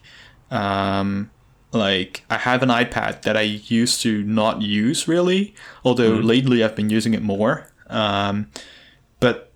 [0.49, 1.31] Um,
[1.73, 6.77] like I have an iPad that I used to not use really, although lately I've
[6.77, 7.67] been using it more.
[7.87, 8.49] Um,
[9.19, 9.51] but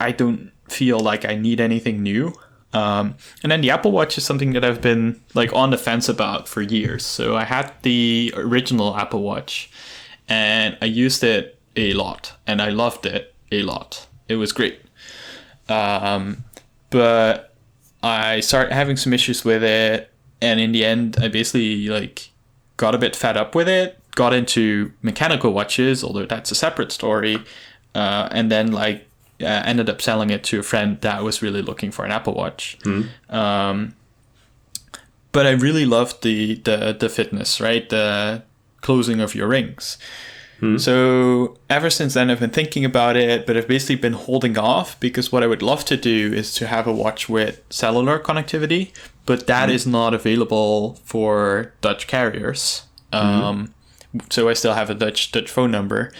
[0.00, 2.32] I don't feel like I need anything new.
[2.76, 6.10] Um, and then the Apple Watch is something that I've been like on the fence
[6.10, 7.06] about for years.
[7.06, 9.70] So I had the original Apple Watch,
[10.28, 14.06] and I used it a lot, and I loved it a lot.
[14.28, 14.80] It was great.
[15.70, 16.44] Um,
[16.90, 17.54] but
[18.02, 20.10] I started having some issues with it,
[20.42, 22.30] and in the end, I basically like
[22.76, 23.98] got a bit fed up with it.
[24.16, 27.38] Got into mechanical watches, although that's a separate story,
[27.94, 29.08] uh, and then like
[29.40, 32.34] uh, ended up selling it to a friend that was really looking for an Apple
[32.34, 32.78] Watch.
[33.28, 33.94] Um,
[35.32, 37.88] but I really loved the the the fitness, right?
[37.88, 38.42] The
[38.80, 39.98] closing of your rings.
[40.78, 44.98] So ever since then, I've been thinking about it, but I've basically been holding off
[45.00, 48.90] because what I would love to do is to have a watch with cellular connectivity,
[49.26, 52.84] but that is not available for Dutch carriers.
[53.12, 53.74] Um,
[54.30, 56.10] so I still have a Dutch Dutch phone number.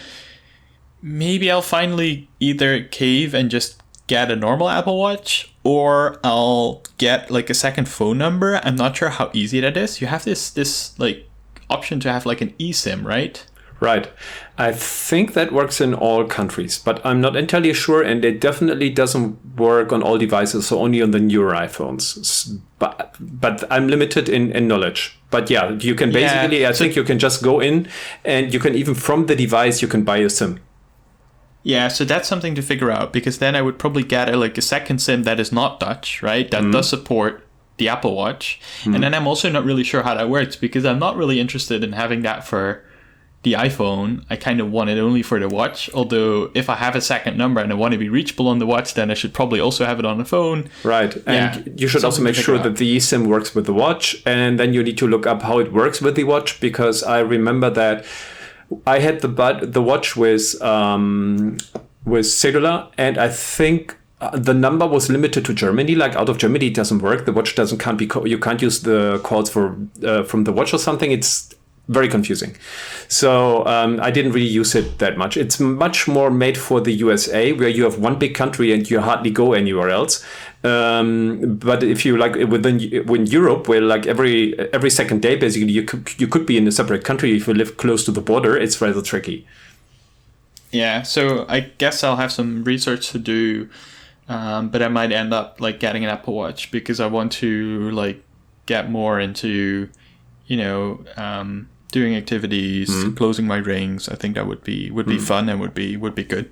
[1.07, 7.31] Maybe I'll finally either cave and just get a normal Apple Watch, or I'll get
[7.31, 8.59] like a second phone number.
[8.63, 10.01] I'm not sure how easy that is.
[10.01, 11.29] You have this this like
[11.69, 13.45] option to have like an eSIM, right?
[13.79, 14.11] Right.
[14.57, 18.89] I think that works in all countries, but I'm not entirely sure, and it definitely
[18.89, 22.59] doesn't work on all devices, so only on the newer iPhones.
[22.79, 25.19] But but I'm limited in, in knowledge.
[25.29, 27.87] But yeah, you can basically, yeah, I think you can just go in,
[28.25, 30.59] and you can even from the device you can buy a SIM.
[31.63, 34.57] Yeah, so that's something to figure out because then I would probably get a, like
[34.57, 36.49] a second SIM that is not Dutch, right?
[36.49, 36.71] That mm.
[36.71, 37.45] does support
[37.77, 38.95] the Apple Watch, mm.
[38.95, 41.83] and then I'm also not really sure how that works because I'm not really interested
[41.83, 42.83] in having that for
[43.43, 45.89] the iPhone, I kind of want it only for the watch.
[45.93, 48.65] Although, if I have a second number and I want to be reachable on the
[48.65, 50.69] watch, then I should probably also have it on the phone.
[50.83, 51.15] Right.
[51.25, 54.21] And yeah, you should also make sure that the eSIM works with the watch.
[54.25, 57.19] And then you need to look up how it works with the watch because I
[57.19, 58.05] remember that
[58.85, 61.57] I had the but the watch with um,
[62.05, 65.95] with cellular, and I think uh, the number was limited to Germany.
[65.95, 67.25] Like out of Germany, it doesn't work.
[67.25, 70.73] The watch doesn't can't be you can't use the calls for uh, from the watch
[70.73, 71.11] or something.
[71.11, 71.53] It's
[71.87, 72.55] very confusing.
[73.07, 75.37] So um, I didn't really use it that much.
[75.37, 78.99] It's much more made for the USA, where you have one big country and you
[78.99, 80.23] hardly go anywhere else.
[80.63, 85.71] Um, but if you like within in Europe, where like every every second day, basically
[85.71, 88.21] you could you could be in a separate country if you live close to the
[88.21, 88.57] border.
[88.57, 89.45] It's rather tricky.
[90.71, 93.69] Yeah, so I guess I'll have some research to do,
[94.27, 97.89] um, but I might end up like getting an Apple Watch because I want to
[97.91, 98.21] like
[98.65, 99.89] get more into,
[100.47, 103.15] you know, um, doing activities, mm.
[103.15, 104.09] closing my rings.
[104.09, 105.21] I think that would be would be mm.
[105.21, 106.51] fun and would be would be good.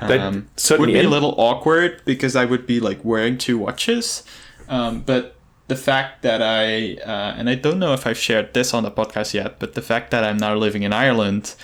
[0.00, 4.24] That um, would be a little awkward because I would be like wearing two watches,
[4.68, 5.36] um, but
[5.68, 8.90] the fact that I uh, and I don't know if I've shared this on the
[8.90, 11.54] podcast yet, but the fact that I'm now living in Ireland,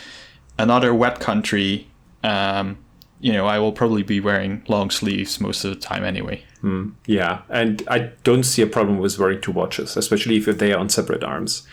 [0.59, 1.89] another wet country,
[2.23, 2.79] um,
[3.21, 6.45] you know, I will probably be wearing long sleeves most of the time anyway.
[6.63, 10.73] Mm, yeah, and I don't see a problem with wearing two watches, especially if they
[10.73, 11.67] are on separate arms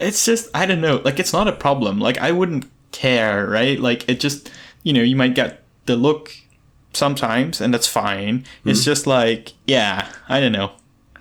[0.00, 1.00] it's just I don't know.
[1.04, 2.00] Like it's not a problem.
[2.00, 3.78] Like I wouldn't care, right?
[3.78, 4.50] Like it just
[4.82, 6.32] you know you might get the look
[6.92, 8.40] sometimes, and that's fine.
[8.40, 8.70] Mm-hmm.
[8.70, 10.72] It's just like yeah, I don't know.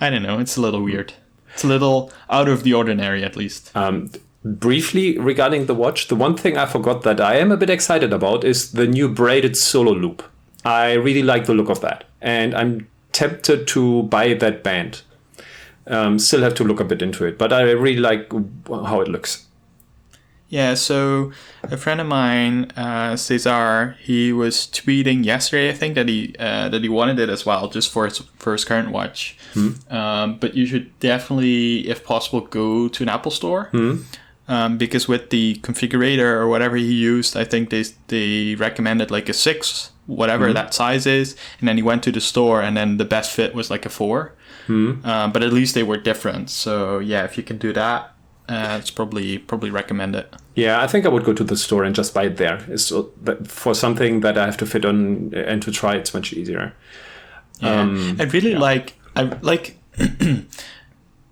[0.01, 0.39] I don't know.
[0.39, 1.13] It's a little weird.
[1.53, 3.75] It's a little out of the ordinary, at least.
[3.75, 4.11] Um,
[4.45, 8.13] briefly regarding the watch, the one thing I forgot that I am a bit excited
[8.13, 10.23] about is the new braided solo loop.
[10.63, 15.01] I really like the look of that, and I'm tempted to buy that band.
[15.87, 18.31] Um, still have to look a bit into it, but I really like
[18.69, 19.47] how it looks.
[20.49, 21.31] Yeah, so
[21.61, 26.69] a friend of mine, uh, Cesar, he was tweeting yesterday, I think, that he uh,
[26.69, 29.37] that he wanted it as well, just for his for his current watch.
[29.53, 29.93] Mm-hmm.
[29.93, 33.69] Um, but you should definitely, if possible, go to an Apple store.
[33.71, 34.01] Mm-hmm.
[34.47, 39.29] Um, because with the configurator or whatever he used, I think they they recommended like
[39.29, 40.55] a six, whatever mm-hmm.
[40.55, 43.53] that size is, and then he went to the store, and then the best fit
[43.53, 44.33] was like a four.
[44.67, 45.05] Mm-hmm.
[45.05, 46.49] Uh, but at least they were different.
[46.49, 48.15] So yeah, if you can do that,
[48.49, 50.33] uh, it's probably probably recommend it.
[50.55, 52.65] Yeah, I think I would go to the store and just buy it there.
[52.67, 52.91] It's
[53.45, 55.95] for something that I have to fit on and to try.
[55.95, 56.73] It's much easier.
[57.59, 57.81] Yeah.
[57.81, 58.59] Um, I really yeah.
[58.59, 58.93] like.
[59.15, 59.77] I like.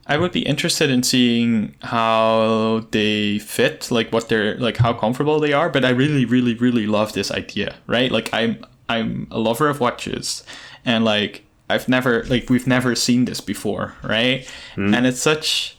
[0.10, 5.40] I would be interested in seeing how they fit, like what they're like, how comfortable
[5.40, 5.70] they are.
[5.70, 8.10] But I really, really, really love this idea, right?
[8.10, 10.44] Like I'm, I'm a lover of watches,
[10.86, 14.48] and like I've never like we've never seen this before, right?
[14.76, 14.96] Mm.
[14.96, 15.77] And it's such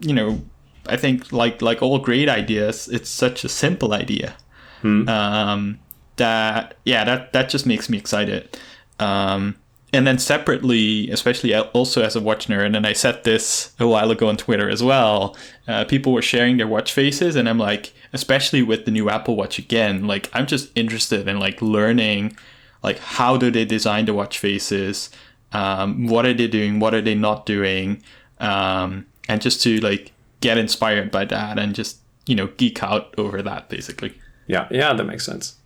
[0.00, 0.40] you know,
[0.86, 4.34] I think like like all great ideas, it's such a simple idea.
[4.82, 5.08] Mm.
[5.08, 5.78] Um
[6.16, 8.58] that yeah, that that just makes me excited.
[8.98, 9.56] Um
[9.92, 13.88] and then separately, especially also as a watch nerd, and then I said this a
[13.88, 15.36] while ago on Twitter as well.
[15.66, 19.34] Uh, people were sharing their watch faces, and I'm like, especially with the new Apple
[19.34, 22.36] Watch again, like I'm just interested in like learning
[22.82, 25.10] like how do they design the watch faces
[25.52, 28.02] um, what are they doing what are they not doing
[28.38, 33.14] um, and just to like get inspired by that and just you know geek out
[33.16, 34.12] over that basically
[34.46, 35.56] yeah yeah that makes sense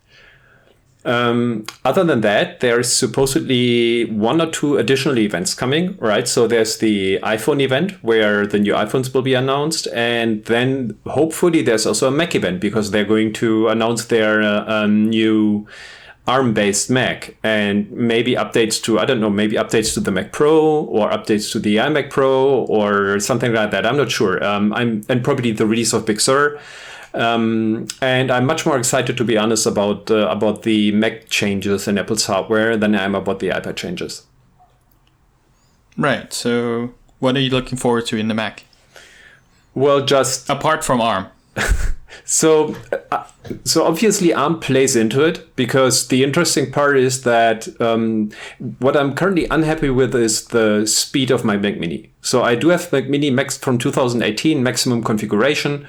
[1.05, 6.27] um, other than that, there's supposedly one or two additional events coming, right?
[6.27, 11.61] So there's the iPhone event where the new iPhones will be announced, and then hopefully
[11.61, 15.67] there's also a Mac event because they're going to announce their uh, um, new
[16.27, 20.83] ARM-based Mac and maybe updates to I don't know maybe updates to the Mac Pro
[20.85, 23.85] or updates to the iMac Pro or something like that.
[23.85, 24.43] I'm not sure.
[24.43, 26.59] Um, I'm and probably the release of Big Sur.
[27.13, 31.87] Um, and I'm much more excited to be honest about uh, about the Mac changes
[31.87, 34.23] in Apple's hardware than I am about the iPad changes.
[35.97, 36.33] Right.
[36.33, 38.65] So, what are you looking forward to in the Mac?
[39.73, 41.27] Well, just apart from ARM.
[42.25, 42.75] so
[43.11, 43.23] uh,
[43.63, 48.31] so obviously ARM plays into it because the interesting part is that um,
[48.79, 52.09] what I'm currently unhappy with is the speed of my Mac Mini.
[52.21, 55.87] So I do have Mac Mini Max from 2018 maximum configuration,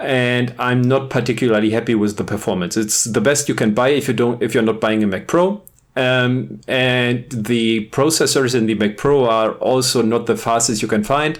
[0.00, 2.76] and I'm not particularly happy with the performance.
[2.76, 5.28] It's the best you can buy if you don't if you're not buying a Mac
[5.28, 5.62] Pro.
[5.96, 11.02] Um, and the processors in the Mac Pro are also not the fastest you can
[11.02, 11.38] find.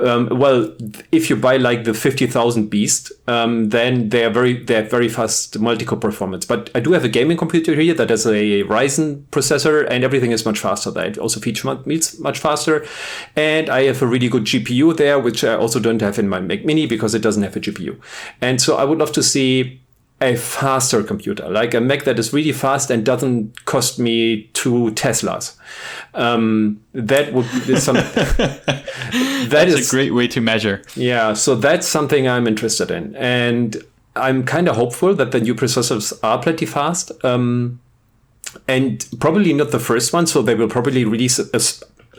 [0.00, 0.74] Um, well,
[1.12, 5.08] if you buy like the 50,000 beast, um, then they are very they have very
[5.08, 6.44] fast multi-core performance.
[6.44, 10.32] But I do have a gaming computer here that has a Ryzen processor, and everything
[10.32, 10.90] is much faster.
[10.90, 12.84] That also feature much, much faster,
[13.36, 16.40] and I have a really good GPU there, which I also don't have in my
[16.40, 18.00] Mac Mini because it doesn't have a GPU.
[18.40, 19.81] And so I would love to see
[20.22, 24.92] a faster computer, like a Mac that is really fast and doesn't cost me two
[24.92, 25.56] Teslas.
[26.14, 27.96] Um, that would be some.
[27.96, 30.82] that that's is, a great way to measure.
[30.94, 33.76] Yeah, so that's something I'm interested in, and
[34.14, 37.12] I'm kind of hopeful that the new processors are pretty fast.
[37.24, 37.80] Um,
[38.68, 41.60] and probably not the first one, so they will probably release a,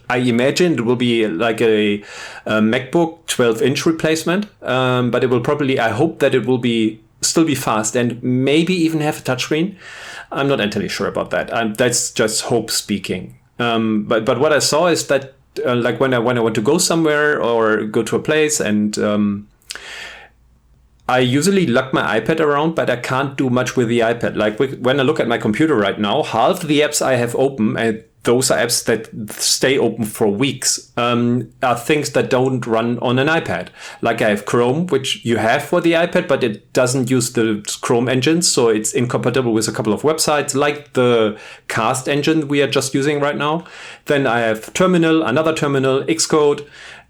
[0.10, 2.04] I imagine it will be like a,
[2.46, 6.58] a MacBook 12 inch replacement, um, but it will probably, I hope that it will
[6.58, 9.76] be still be fast and maybe even have a touchscreen.
[10.32, 11.78] I'm not entirely sure about that.
[11.78, 13.38] That's just hope speaking.
[13.60, 15.34] Um, but but what I saw is that
[15.66, 18.60] uh, like when I when I want to go somewhere or go to a place
[18.60, 19.48] and um,
[21.08, 24.36] I usually lug my iPad around, but I can't do much with the iPad.
[24.36, 27.78] Like when I look at my computer right now, half the apps I have open
[27.78, 32.98] and those are apps that stay open for weeks um, are things that don't run
[33.00, 33.68] on an iPad.
[34.02, 37.62] Like I have Chrome, which you have for the iPad, but it doesn't use the
[37.82, 41.38] Chrome engine, so it's incompatible with a couple of websites, like the
[41.68, 43.66] Cast engine we are just using right now.
[44.06, 46.66] Then I have Terminal, another Terminal, Xcode.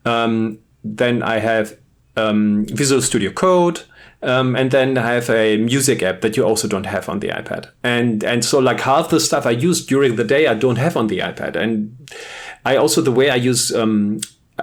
[0.06, 1.78] Um, then I have
[2.16, 3.82] um, Visual Studio Code.
[4.22, 7.28] Um, and then I have a music app that you also don't have on the
[7.28, 7.70] iPad.
[7.84, 10.95] And and so like half the stuff I use during the day I don't have
[10.95, 11.57] on the iPad.
[11.57, 12.09] And
[12.64, 14.22] I also the way I use um,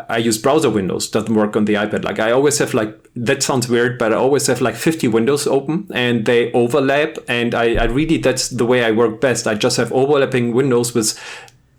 [0.08, 2.04] I use browser windows doesn't work on the iPad.
[2.04, 5.46] Like I always have like that sounds weird, but I always have like 50 windows
[5.46, 7.18] open and they overlap.
[7.28, 9.46] And I, I really that's the way I work best.
[9.46, 11.18] I just have overlapping windows with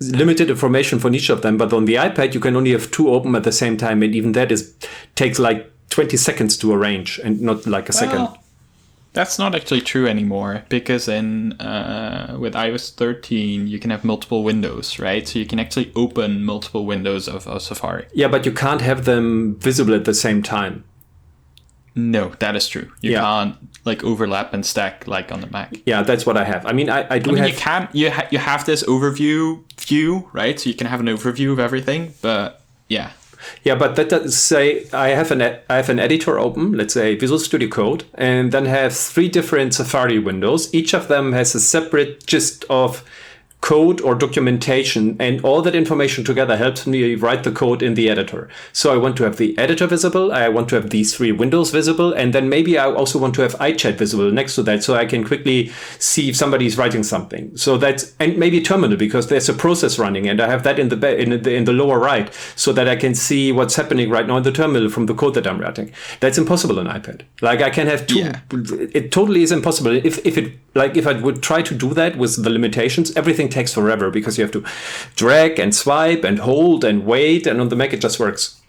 [0.01, 1.57] limited information for each of them.
[1.57, 4.15] But on the iPad you can only have two open at the same time, and
[4.15, 4.73] even that is
[5.15, 8.27] takes like 20 seconds to arrange and not like a well, second.
[9.13, 14.43] That's not actually true anymore because in uh, with iOS 13 you can have multiple
[14.43, 15.27] windows, right?
[15.27, 18.07] So you can actually open multiple windows of, of Safari.
[18.13, 20.85] Yeah, but you can't have them visible at the same time.
[21.95, 22.91] No, that is true.
[23.01, 23.21] You yeah.
[23.21, 25.75] can't like overlap and stack like on the Mac.
[25.85, 26.65] Yeah, that's what I have.
[26.65, 27.49] I mean, I, I do I mean, have.
[27.49, 30.59] You can you ha- you have this overview view, right?
[30.59, 33.11] So you can have an overview of everything, but yeah,
[33.63, 37.15] yeah, but that does say I have an I have an editor open, let's say
[37.15, 40.73] Visual Studio Code, and then have three different Safari windows.
[40.73, 43.03] Each of them has a separate gist of
[43.61, 48.09] code or documentation and all that information together helps me write the code in the
[48.09, 48.49] editor.
[48.73, 51.69] So I want to have the editor visible, I want to have these three windows
[51.69, 54.95] visible, and then maybe I also want to have iChat visible next to that so
[54.95, 57.55] I can quickly see if somebody is writing something.
[57.55, 60.89] So that's and maybe terminal because there's a process running and I have that in
[60.89, 64.25] the in the in the lower right so that I can see what's happening right
[64.25, 65.91] now in the terminal from the code that I'm writing.
[66.19, 67.21] That's impossible on iPad.
[67.41, 68.39] Like I can have two yeah.
[68.91, 69.91] it totally is impossible.
[69.91, 73.50] If if it like if I would try to do that with the limitations, everything
[73.51, 74.65] takes forever because you have to
[75.15, 78.61] drag and swipe and hold and wait, and on the Mac it just works.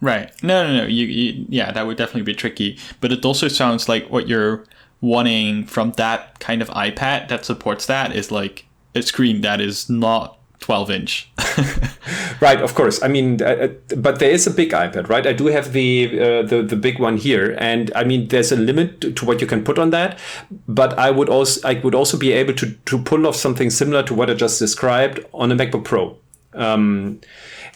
[0.00, 0.32] Right.
[0.42, 0.86] No, no, no.
[0.86, 2.76] You, you, yeah, that would definitely be tricky.
[3.00, 4.64] But it also sounds like what you're
[5.00, 9.88] wanting from that kind of iPad that supports that is like a screen that is
[9.88, 11.30] not 12 inch.
[12.40, 13.02] right, of course.
[13.02, 15.26] I mean, uh, uh, but there is a big iPad, right?
[15.26, 18.56] I do have the, uh, the the big one here, and I mean, there's a
[18.56, 20.18] limit to what you can put on that.
[20.66, 24.02] But I would also I would also be able to to pull off something similar
[24.04, 26.16] to what I just described on a MacBook Pro.
[26.54, 27.20] Um,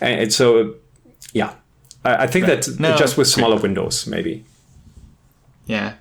[0.00, 0.74] and so,
[1.32, 1.54] yeah,
[2.04, 2.62] I, I think right.
[2.62, 4.44] that no, just with smaller windows, maybe.
[5.66, 5.94] Yeah.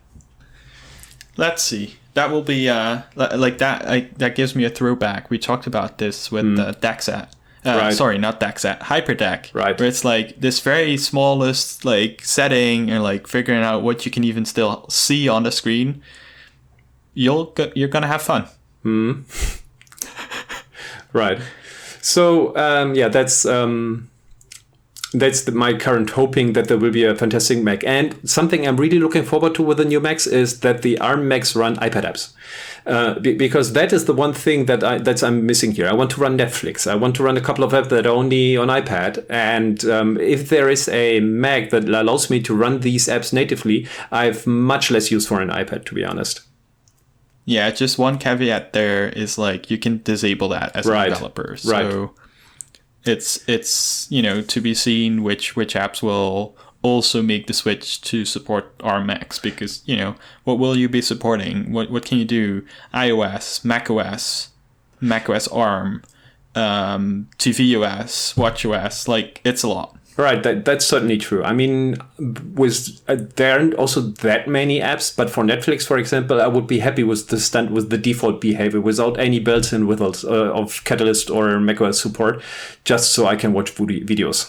[1.38, 3.88] Let's see that will be uh, like that.
[3.88, 5.30] I, that gives me a throwback.
[5.30, 6.59] We talked about this with mm.
[6.59, 7.30] uh, Deckset.
[7.66, 7.93] Uh, right.
[7.93, 9.53] Sorry, not Deckset, Hyperdeck.
[9.53, 9.78] Right.
[9.78, 14.24] Where it's like this very smallest like setting and like figuring out what you can
[14.24, 16.01] even still see on the screen.
[17.13, 18.47] You'll go, you're gonna have fun.
[18.84, 19.22] Hmm.
[21.13, 21.39] right.
[22.01, 24.09] So um, yeah, that's um,
[25.20, 27.84] that's the, my current hoping that there will be a fantastic Mac.
[27.84, 31.28] And something I'm really looking forward to with the new Macs is that the ARM
[31.28, 32.34] Macs run iPad apps.
[32.86, 35.88] Uh, be, because that is the one thing that I that I'm missing here.
[35.88, 36.86] I want to run Netflix.
[36.89, 39.26] I want to run a couple of apps that are only on iPad.
[39.30, 43.88] And um, if there is a Mac that allows me to run these apps natively,
[44.11, 46.41] I have much less use for an iPad, to be honest.
[47.45, 51.07] Yeah, just one caveat there is like you can disable that as Right.
[51.07, 51.55] a developer.
[51.57, 52.09] So Right.
[53.05, 57.99] It's it's you know to be seen which which apps will also make the switch
[58.01, 61.71] to support Macs because you know what will you be supporting?
[61.71, 62.63] What what can you do?
[62.93, 64.49] iOS, macOS,
[65.01, 66.03] macOS ARM,
[66.53, 69.07] um, tvOS, watchOS.
[69.07, 69.97] Like it's a lot.
[70.18, 71.43] Right, that, that's certainly true.
[71.43, 71.97] I mean,
[72.53, 76.68] with uh, there aren't also that many apps, but for Netflix, for example, I would
[76.68, 80.82] be happy with the stand with the default behavior without any built-in wizards uh, of
[80.86, 82.41] Catalyst or macOS support,
[82.86, 84.47] just so I can watch videos.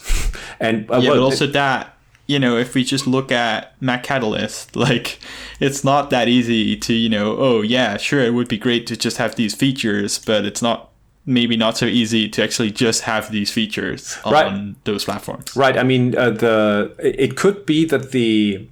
[0.60, 1.96] and uh, Yeah, well, but also that
[2.28, 5.18] you know, if we just look at Mac Catalyst, like
[5.58, 8.96] it's not that easy to you know, oh yeah, sure, it would be great to
[8.96, 10.90] just have these features, but it's not
[11.26, 14.84] maybe not so easy to actually just have these features on Right.
[14.84, 15.54] those platforms.
[15.56, 15.76] Right.
[15.76, 18.68] I mean, uh, the it could be that the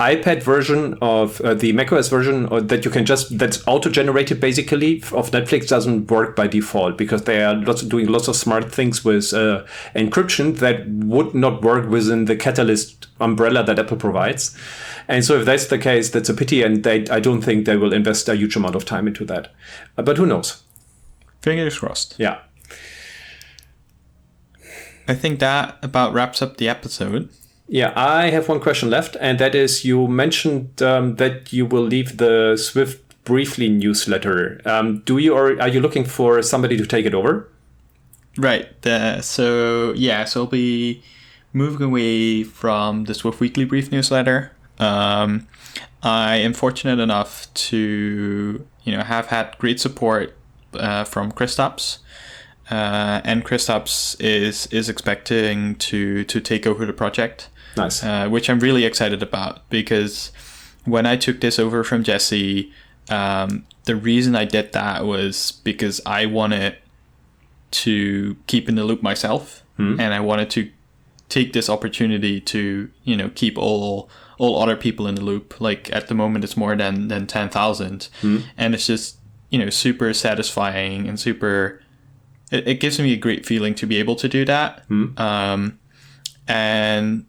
[0.00, 4.98] iPad version of uh, the macOS version or that you can just that's auto-generated basically
[5.12, 9.04] of Netflix doesn't work by default because they are lots doing lots of smart things
[9.04, 9.64] with uh,
[9.96, 14.56] encryption that would not work within the Catalyst umbrella that Apple provides.
[15.08, 17.76] And so, if that's the case, that's a pity, and they, I don't think they
[17.76, 19.52] will invest a huge amount of time into that.
[19.96, 20.62] Uh, but who knows?
[21.40, 22.16] Fingers crossed.
[22.18, 22.40] Yeah.
[25.06, 27.30] I think that about wraps up the episode.
[27.66, 31.82] Yeah, I have one question left, and that is you mentioned um, that you will
[31.82, 34.58] leave the Swift Briefly newsletter.
[34.64, 37.46] Um, do you or are you looking for somebody to take it over?
[38.38, 38.80] Right.
[38.80, 41.02] The, so yeah, so I'll be
[41.52, 44.52] moving away from the Swift Weekly Brief newsletter.
[44.78, 45.46] Um,
[46.02, 50.34] I am fortunate enough to you know have had great support
[50.74, 51.98] uh, from Kristaps.
[52.70, 58.04] Uh, and Kristaps is is expecting to to take over the project, Nice.
[58.04, 60.32] uh, which I'm really excited about because
[60.84, 62.70] when I took this over from Jesse,
[63.08, 66.76] um, the reason I did that was because I wanted
[67.70, 70.70] to keep in the loop myself, and I wanted to
[71.28, 75.60] take this opportunity to you know keep all all other people in the loop.
[75.60, 78.08] Like at the moment, it's more than than ten thousand,
[78.58, 79.16] and it's just
[79.50, 81.82] you know super satisfying and super.
[82.50, 84.82] It, it gives me a great feeling to be able to do that.
[84.90, 85.78] Um,
[86.46, 87.26] and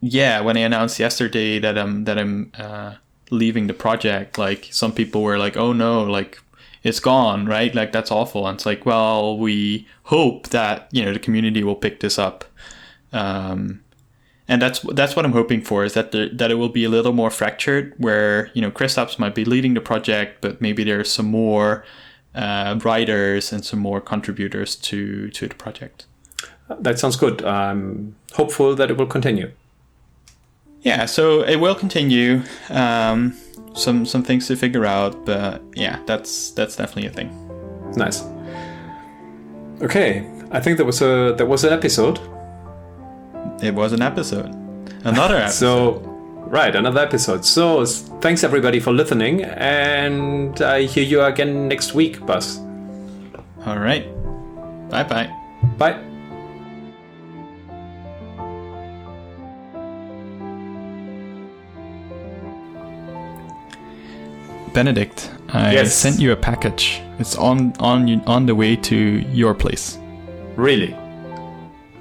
[0.00, 2.94] yeah, when I announced yesterday that I'm that I'm uh,
[3.30, 6.40] leaving the project, like some people were like, "Oh no, like
[6.82, 7.74] it's gone, right?
[7.74, 11.76] Like that's awful." And it's like, well, we hope that you know the community will
[11.76, 12.44] pick this up,
[13.12, 13.81] um,
[14.52, 16.90] and that's that's what I'm hoping for is that the, that it will be a
[16.90, 21.10] little more fractured, where you know Kristaps might be leading the project, but maybe there's
[21.10, 21.84] some more
[22.34, 26.04] uh, writers and some more contributors to to the project.
[26.80, 27.42] that sounds good.
[27.42, 29.50] I'm hopeful that it will continue.
[30.82, 32.42] Yeah, so it will continue.
[32.68, 33.34] Um,
[33.74, 37.30] some some things to figure out, but yeah, that's that's definitely a thing.
[37.96, 38.22] Nice.
[39.80, 42.20] Okay, I think that was a that was an episode.
[43.62, 44.50] It was an episode,
[45.04, 45.52] another episode.
[45.52, 46.00] So,
[46.48, 47.44] right, another episode.
[47.44, 47.84] So,
[48.20, 52.58] thanks everybody for listening, and I hear you again next week, Bas.
[53.66, 54.04] All right,
[54.90, 55.30] bye bye.
[55.78, 55.98] Bye.
[64.72, 65.94] Benedict, I Yes.
[65.94, 67.00] sent you a package.
[67.18, 68.96] It's on on on the way to
[69.32, 69.98] your place.
[70.56, 70.96] Really,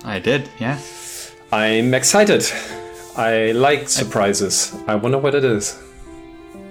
[0.06, 0.78] I did, yeah.
[1.52, 2.46] I'm excited.
[3.18, 4.74] I like surprises.
[4.88, 5.78] I wonder what it is.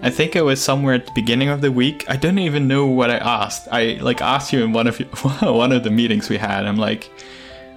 [0.03, 2.07] I think it was somewhere at the beginning of the week.
[2.09, 3.69] I don't even know what I asked.
[3.71, 5.05] I like asked you in one of you,
[5.43, 6.65] one of the meetings we had.
[6.65, 7.11] I'm like,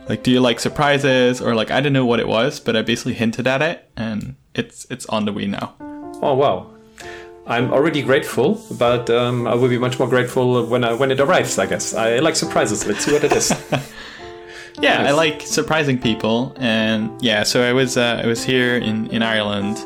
[0.08, 2.82] like, do you like surprises or like I don't know what it was, but I
[2.82, 5.76] basically hinted at it, and it's it's on the way now.
[6.22, 6.70] Oh wow.
[7.46, 11.20] I'm already grateful, but um, I will be much more grateful when I, when it
[11.20, 11.60] arrives.
[11.60, 12.86] I guess I like surprises.
[12.86, 13.52] Let's see what it is.
[14.82, 17.44] Yeah, I like surprising people, and yeah.
[17.44, 19.78] So I was uh, I was here in in Ireland.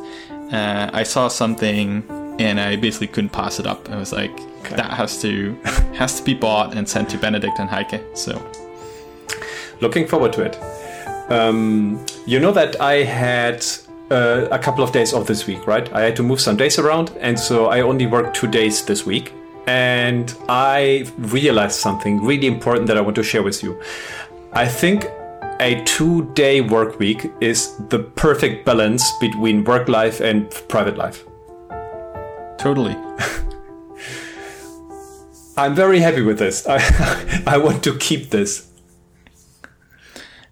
[0.52, 2.04] Uh, I saw something,
[2.40, 3.90] and I basically couldn't pass it up.
[3.90, 4.36] I was like,
[4.70, 5.54] that has to
[5.96, 8.02] has to be bought and sent to Benedict and Heike.
[8.16, 8.42] So
[9.80, 10.58] Looking forward to it.
[11.32, 13.66] Um, you know that I had
[14.10, 15.92] uh, a couple of days off this week, right?
[15.94, 19.06] I had to move some days around, and so I only worked two days this
[19.06, 19.34] week.
[19.68, 23.78] And I realized something really important that I want to share with you.
[24.54, 25.06] I think
[25.60, 31.26] a two day work week is the perfect balance between work life and private life.
[32.58, 32.96] Totally.
[35.58, 36.68] I'm very happy with this.
[36.68, 38.70] I, I want to keep this.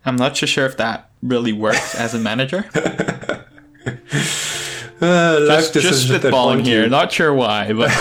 [0.04, 2.66] I'm not so sure if that really works as a manager.
[5.02, 6.84] Uh, life just, just decisions that spitballing here.
[6.84, 6.90] you.
[6.90, 7.92] Not sure why, but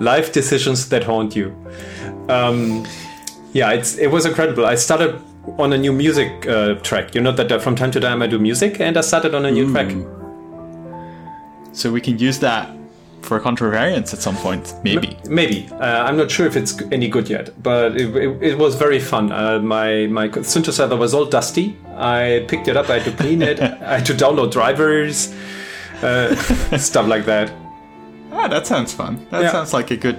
[0.00, 1.54] life decisions that haunt you.
[2.28, 2.84] Um,
[3.56, 4.64] yeah, it's it was incredible.
[4.74, 5.10] I started
[5.58, 7.14] on a new music uh, track.
[7.14, 9.44] You know that uh, from time to time I do music, and I started on
[9.46, 9.90] a new track.
[11.72, 12.68] so we can use that
[13.22, 15.16] for contravariance at some point, maybe.
[15.28, 18.74] Maybe uh, I'm not sure if it's any good yet, but it, it, it was
[18.76, 19.32] very fun.
[19.32, 21.66] Uh, my my synthesizer was all dusty.
[21.96, 22.88] I picked it up.
[22.90, 23.60] I had to clean it.
[23.92, 25.34] I had to download drivers,
[26.02, 26.34] uh,
[26.78, 27.50] stuff like that.
[28.32, 29.12] Ah, that sounds fun.
[29.30, 29.52] That Yeah.
[29.52, 30.18] sounds like a good,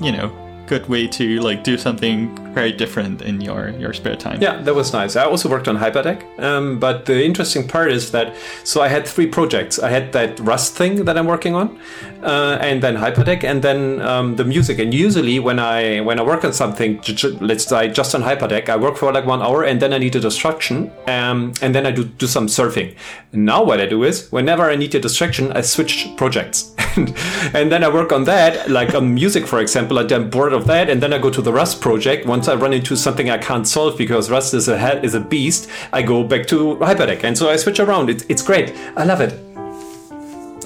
[0.00, 0.28] you know,
[0.66, 4.40] good way to like do something very different in your your spare time.
[4.40, 5.16] Yeah, that was nice.
[5.16, 9.06] I also worked on Hyperdeck, um, but the interesting part is that so I had
[9.06, 9.78] three projects.
[9.78, 11.78] I had that Rust thing that I'm working on,
[12.22, 14.78] uh, and then Hyperdeck, and then um, the music.
[14.78, 17.00] And usually, when I when I work on something,
[17.40, 20.16] let's say just on Hyperdeck, I work for like one hour, and then I need
[20.16, 22.94] a distraction, um, and then I do do some surfing.
[23.32, 27.14] Now what I do is, whenever I need a distraction, I switch projects, and,
[27.54, 29.98] and then I work on that, like on music, for example.
[29.98, 32.26] I'm bored of that, and then I go to the Rust project.
[32.26, 35.20] Once I run into something I can't solve because Rust is a he- is a
[35.20, 38.10] beast, I go back to Hyperdeck, and so I switch around.
[38.10, 38.74] It's it's great.
[38.96, 39.32] I love it.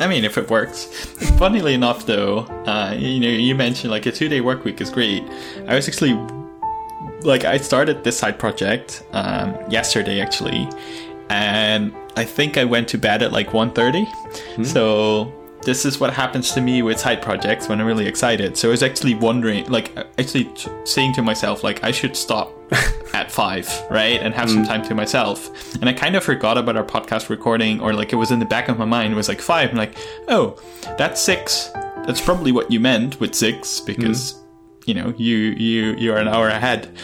[0.00, 0.86] I mean, if it works.
[1.38, 5.22] Funnily enough, though, uh, you know, you mentioned like a two-day work week is great.
[5.68, 6.14] I was actually
[7.22, 10.66] like, I started this side project um, yesterday actually,
[11.28, 14.64] and I think I went to bed at like 1.30.
[14.64, 15.30] So
[15.62, 18.56] this is what happens to me with side projects when I'm really excited.
[18.56, 22.16] So I was actually wondering, like, uh, actually t- saying to myself, like, I should
[22.16, 22.52] stop
[23.14, 24.68] at five, right, and have some mm.
[24.68, 25.74] time to myself.
[25.76, 28.46] And I kind of forgot about our podcast recording, or like it was in the
[28.46, 29.12] back of my mind.
[29.12, 29.70] It was like five.
[29.70, 29.96] I'm like,
[30.28, 30.60] oh,
[30.96, 31.70] that's six.
[32.06, 34.88] That's probably what you meant with six, because mm.
[34.88, 36.96] you know you you you're an hour ahead.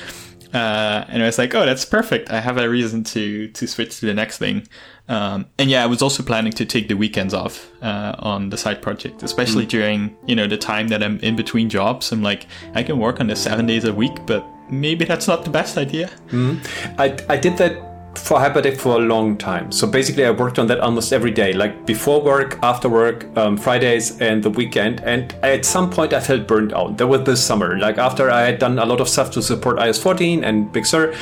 [0.54, 2.30] Uh, and I was like, oh, that's perfect.
[2.30, 4.66] I have a reason to to switch to the next thing.
[5.08, 8.56] Um, and yeah, I was also planning to take the weekends off uh, on the
[8.56, 12.12] side project, especially during you know the time that I'm in between jobs.
[12.12, 15.44] I'm like, I can work on this seven days a week, but maybe that's not
[15.44, 16.10] the best idea.
[16.98, 19.70] I, I did that for Hyperdeck for a long time.
[19.70, 23.56] So basically, I worked on that almost every day, like before work, after work, um,
[23.56, 25.00] Fridays, and the weekend.
[25.02, 26.98] And at some point, I felt burned out.
[26.98, 27.78] That was this summer.
[27.78, 30.86] Like after I had done a lot of stuff to support iOS 14 and Big
[30.86, 31.14] Sur,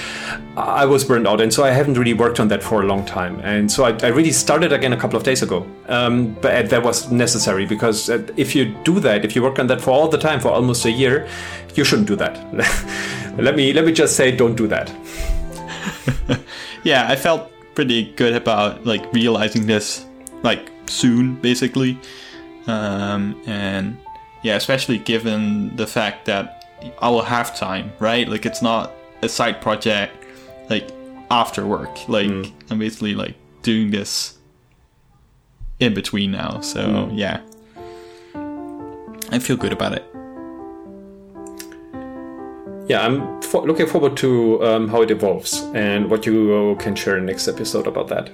[0.57, 1.41] I was burned out.
[1.41, 3.41] And so I haven't really worked on that for a long time.
[3.41, 5.67] And so I, I really started again a couple of days ago.
[5.89, 9.67] Um, but that was necessary because uh, if you do that, if you work on
[9.67, 11.29] that for all the time, for almost a year,
[11.75, 12.35] you shouldn't do that.
[13.39, 14.93] let me let me just say, don't do that.
[16.85, 20.07] yeah, I felt pretty good about like realizing this
[20.43, 21.99] like soon, basically,
[22.67, 23.97] um, and
[24.43, 26.65] yeah, especially given the fact that
[27.01, 28.29] I will have time, right?
[28.29, 30.25] Like it's not a side project
[30.69, 30.91] like
[31.31, 32.09] after work.
[32.09, 32.31] Like
[32.71, 34.39] I'm basically like doing this
[35.81, 36.61] in between now.
[36.61, 37.41] So yeah,
[39.31, 40.14] I feel good about it.
[42.87, 47.17] Yeah, I'm fo- looking forward to um, how it evolves and what you can share
[47.17, 48.31] in next episode about that.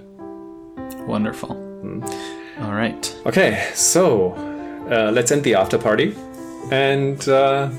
[1.07, 1.53] Wonderful.
[2.61, 3.16] All right.
[3.26, 4.32] Okay, so
[4.90, 6.14] uh, let's end the after party.
[6.70, 7.70] And uh,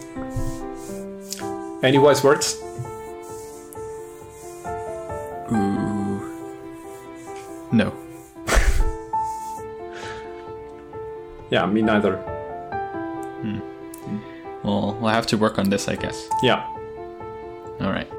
[1.83, 2.61] any wise words?
[7.71, 7.93] No.
[11.51, 12.17] Yeah, me neither.
[14.63, 16.27] Well, we'll have to work on this, I guess.
[16.43, 16.65] Yeah.
[17.81, 18.09] All right.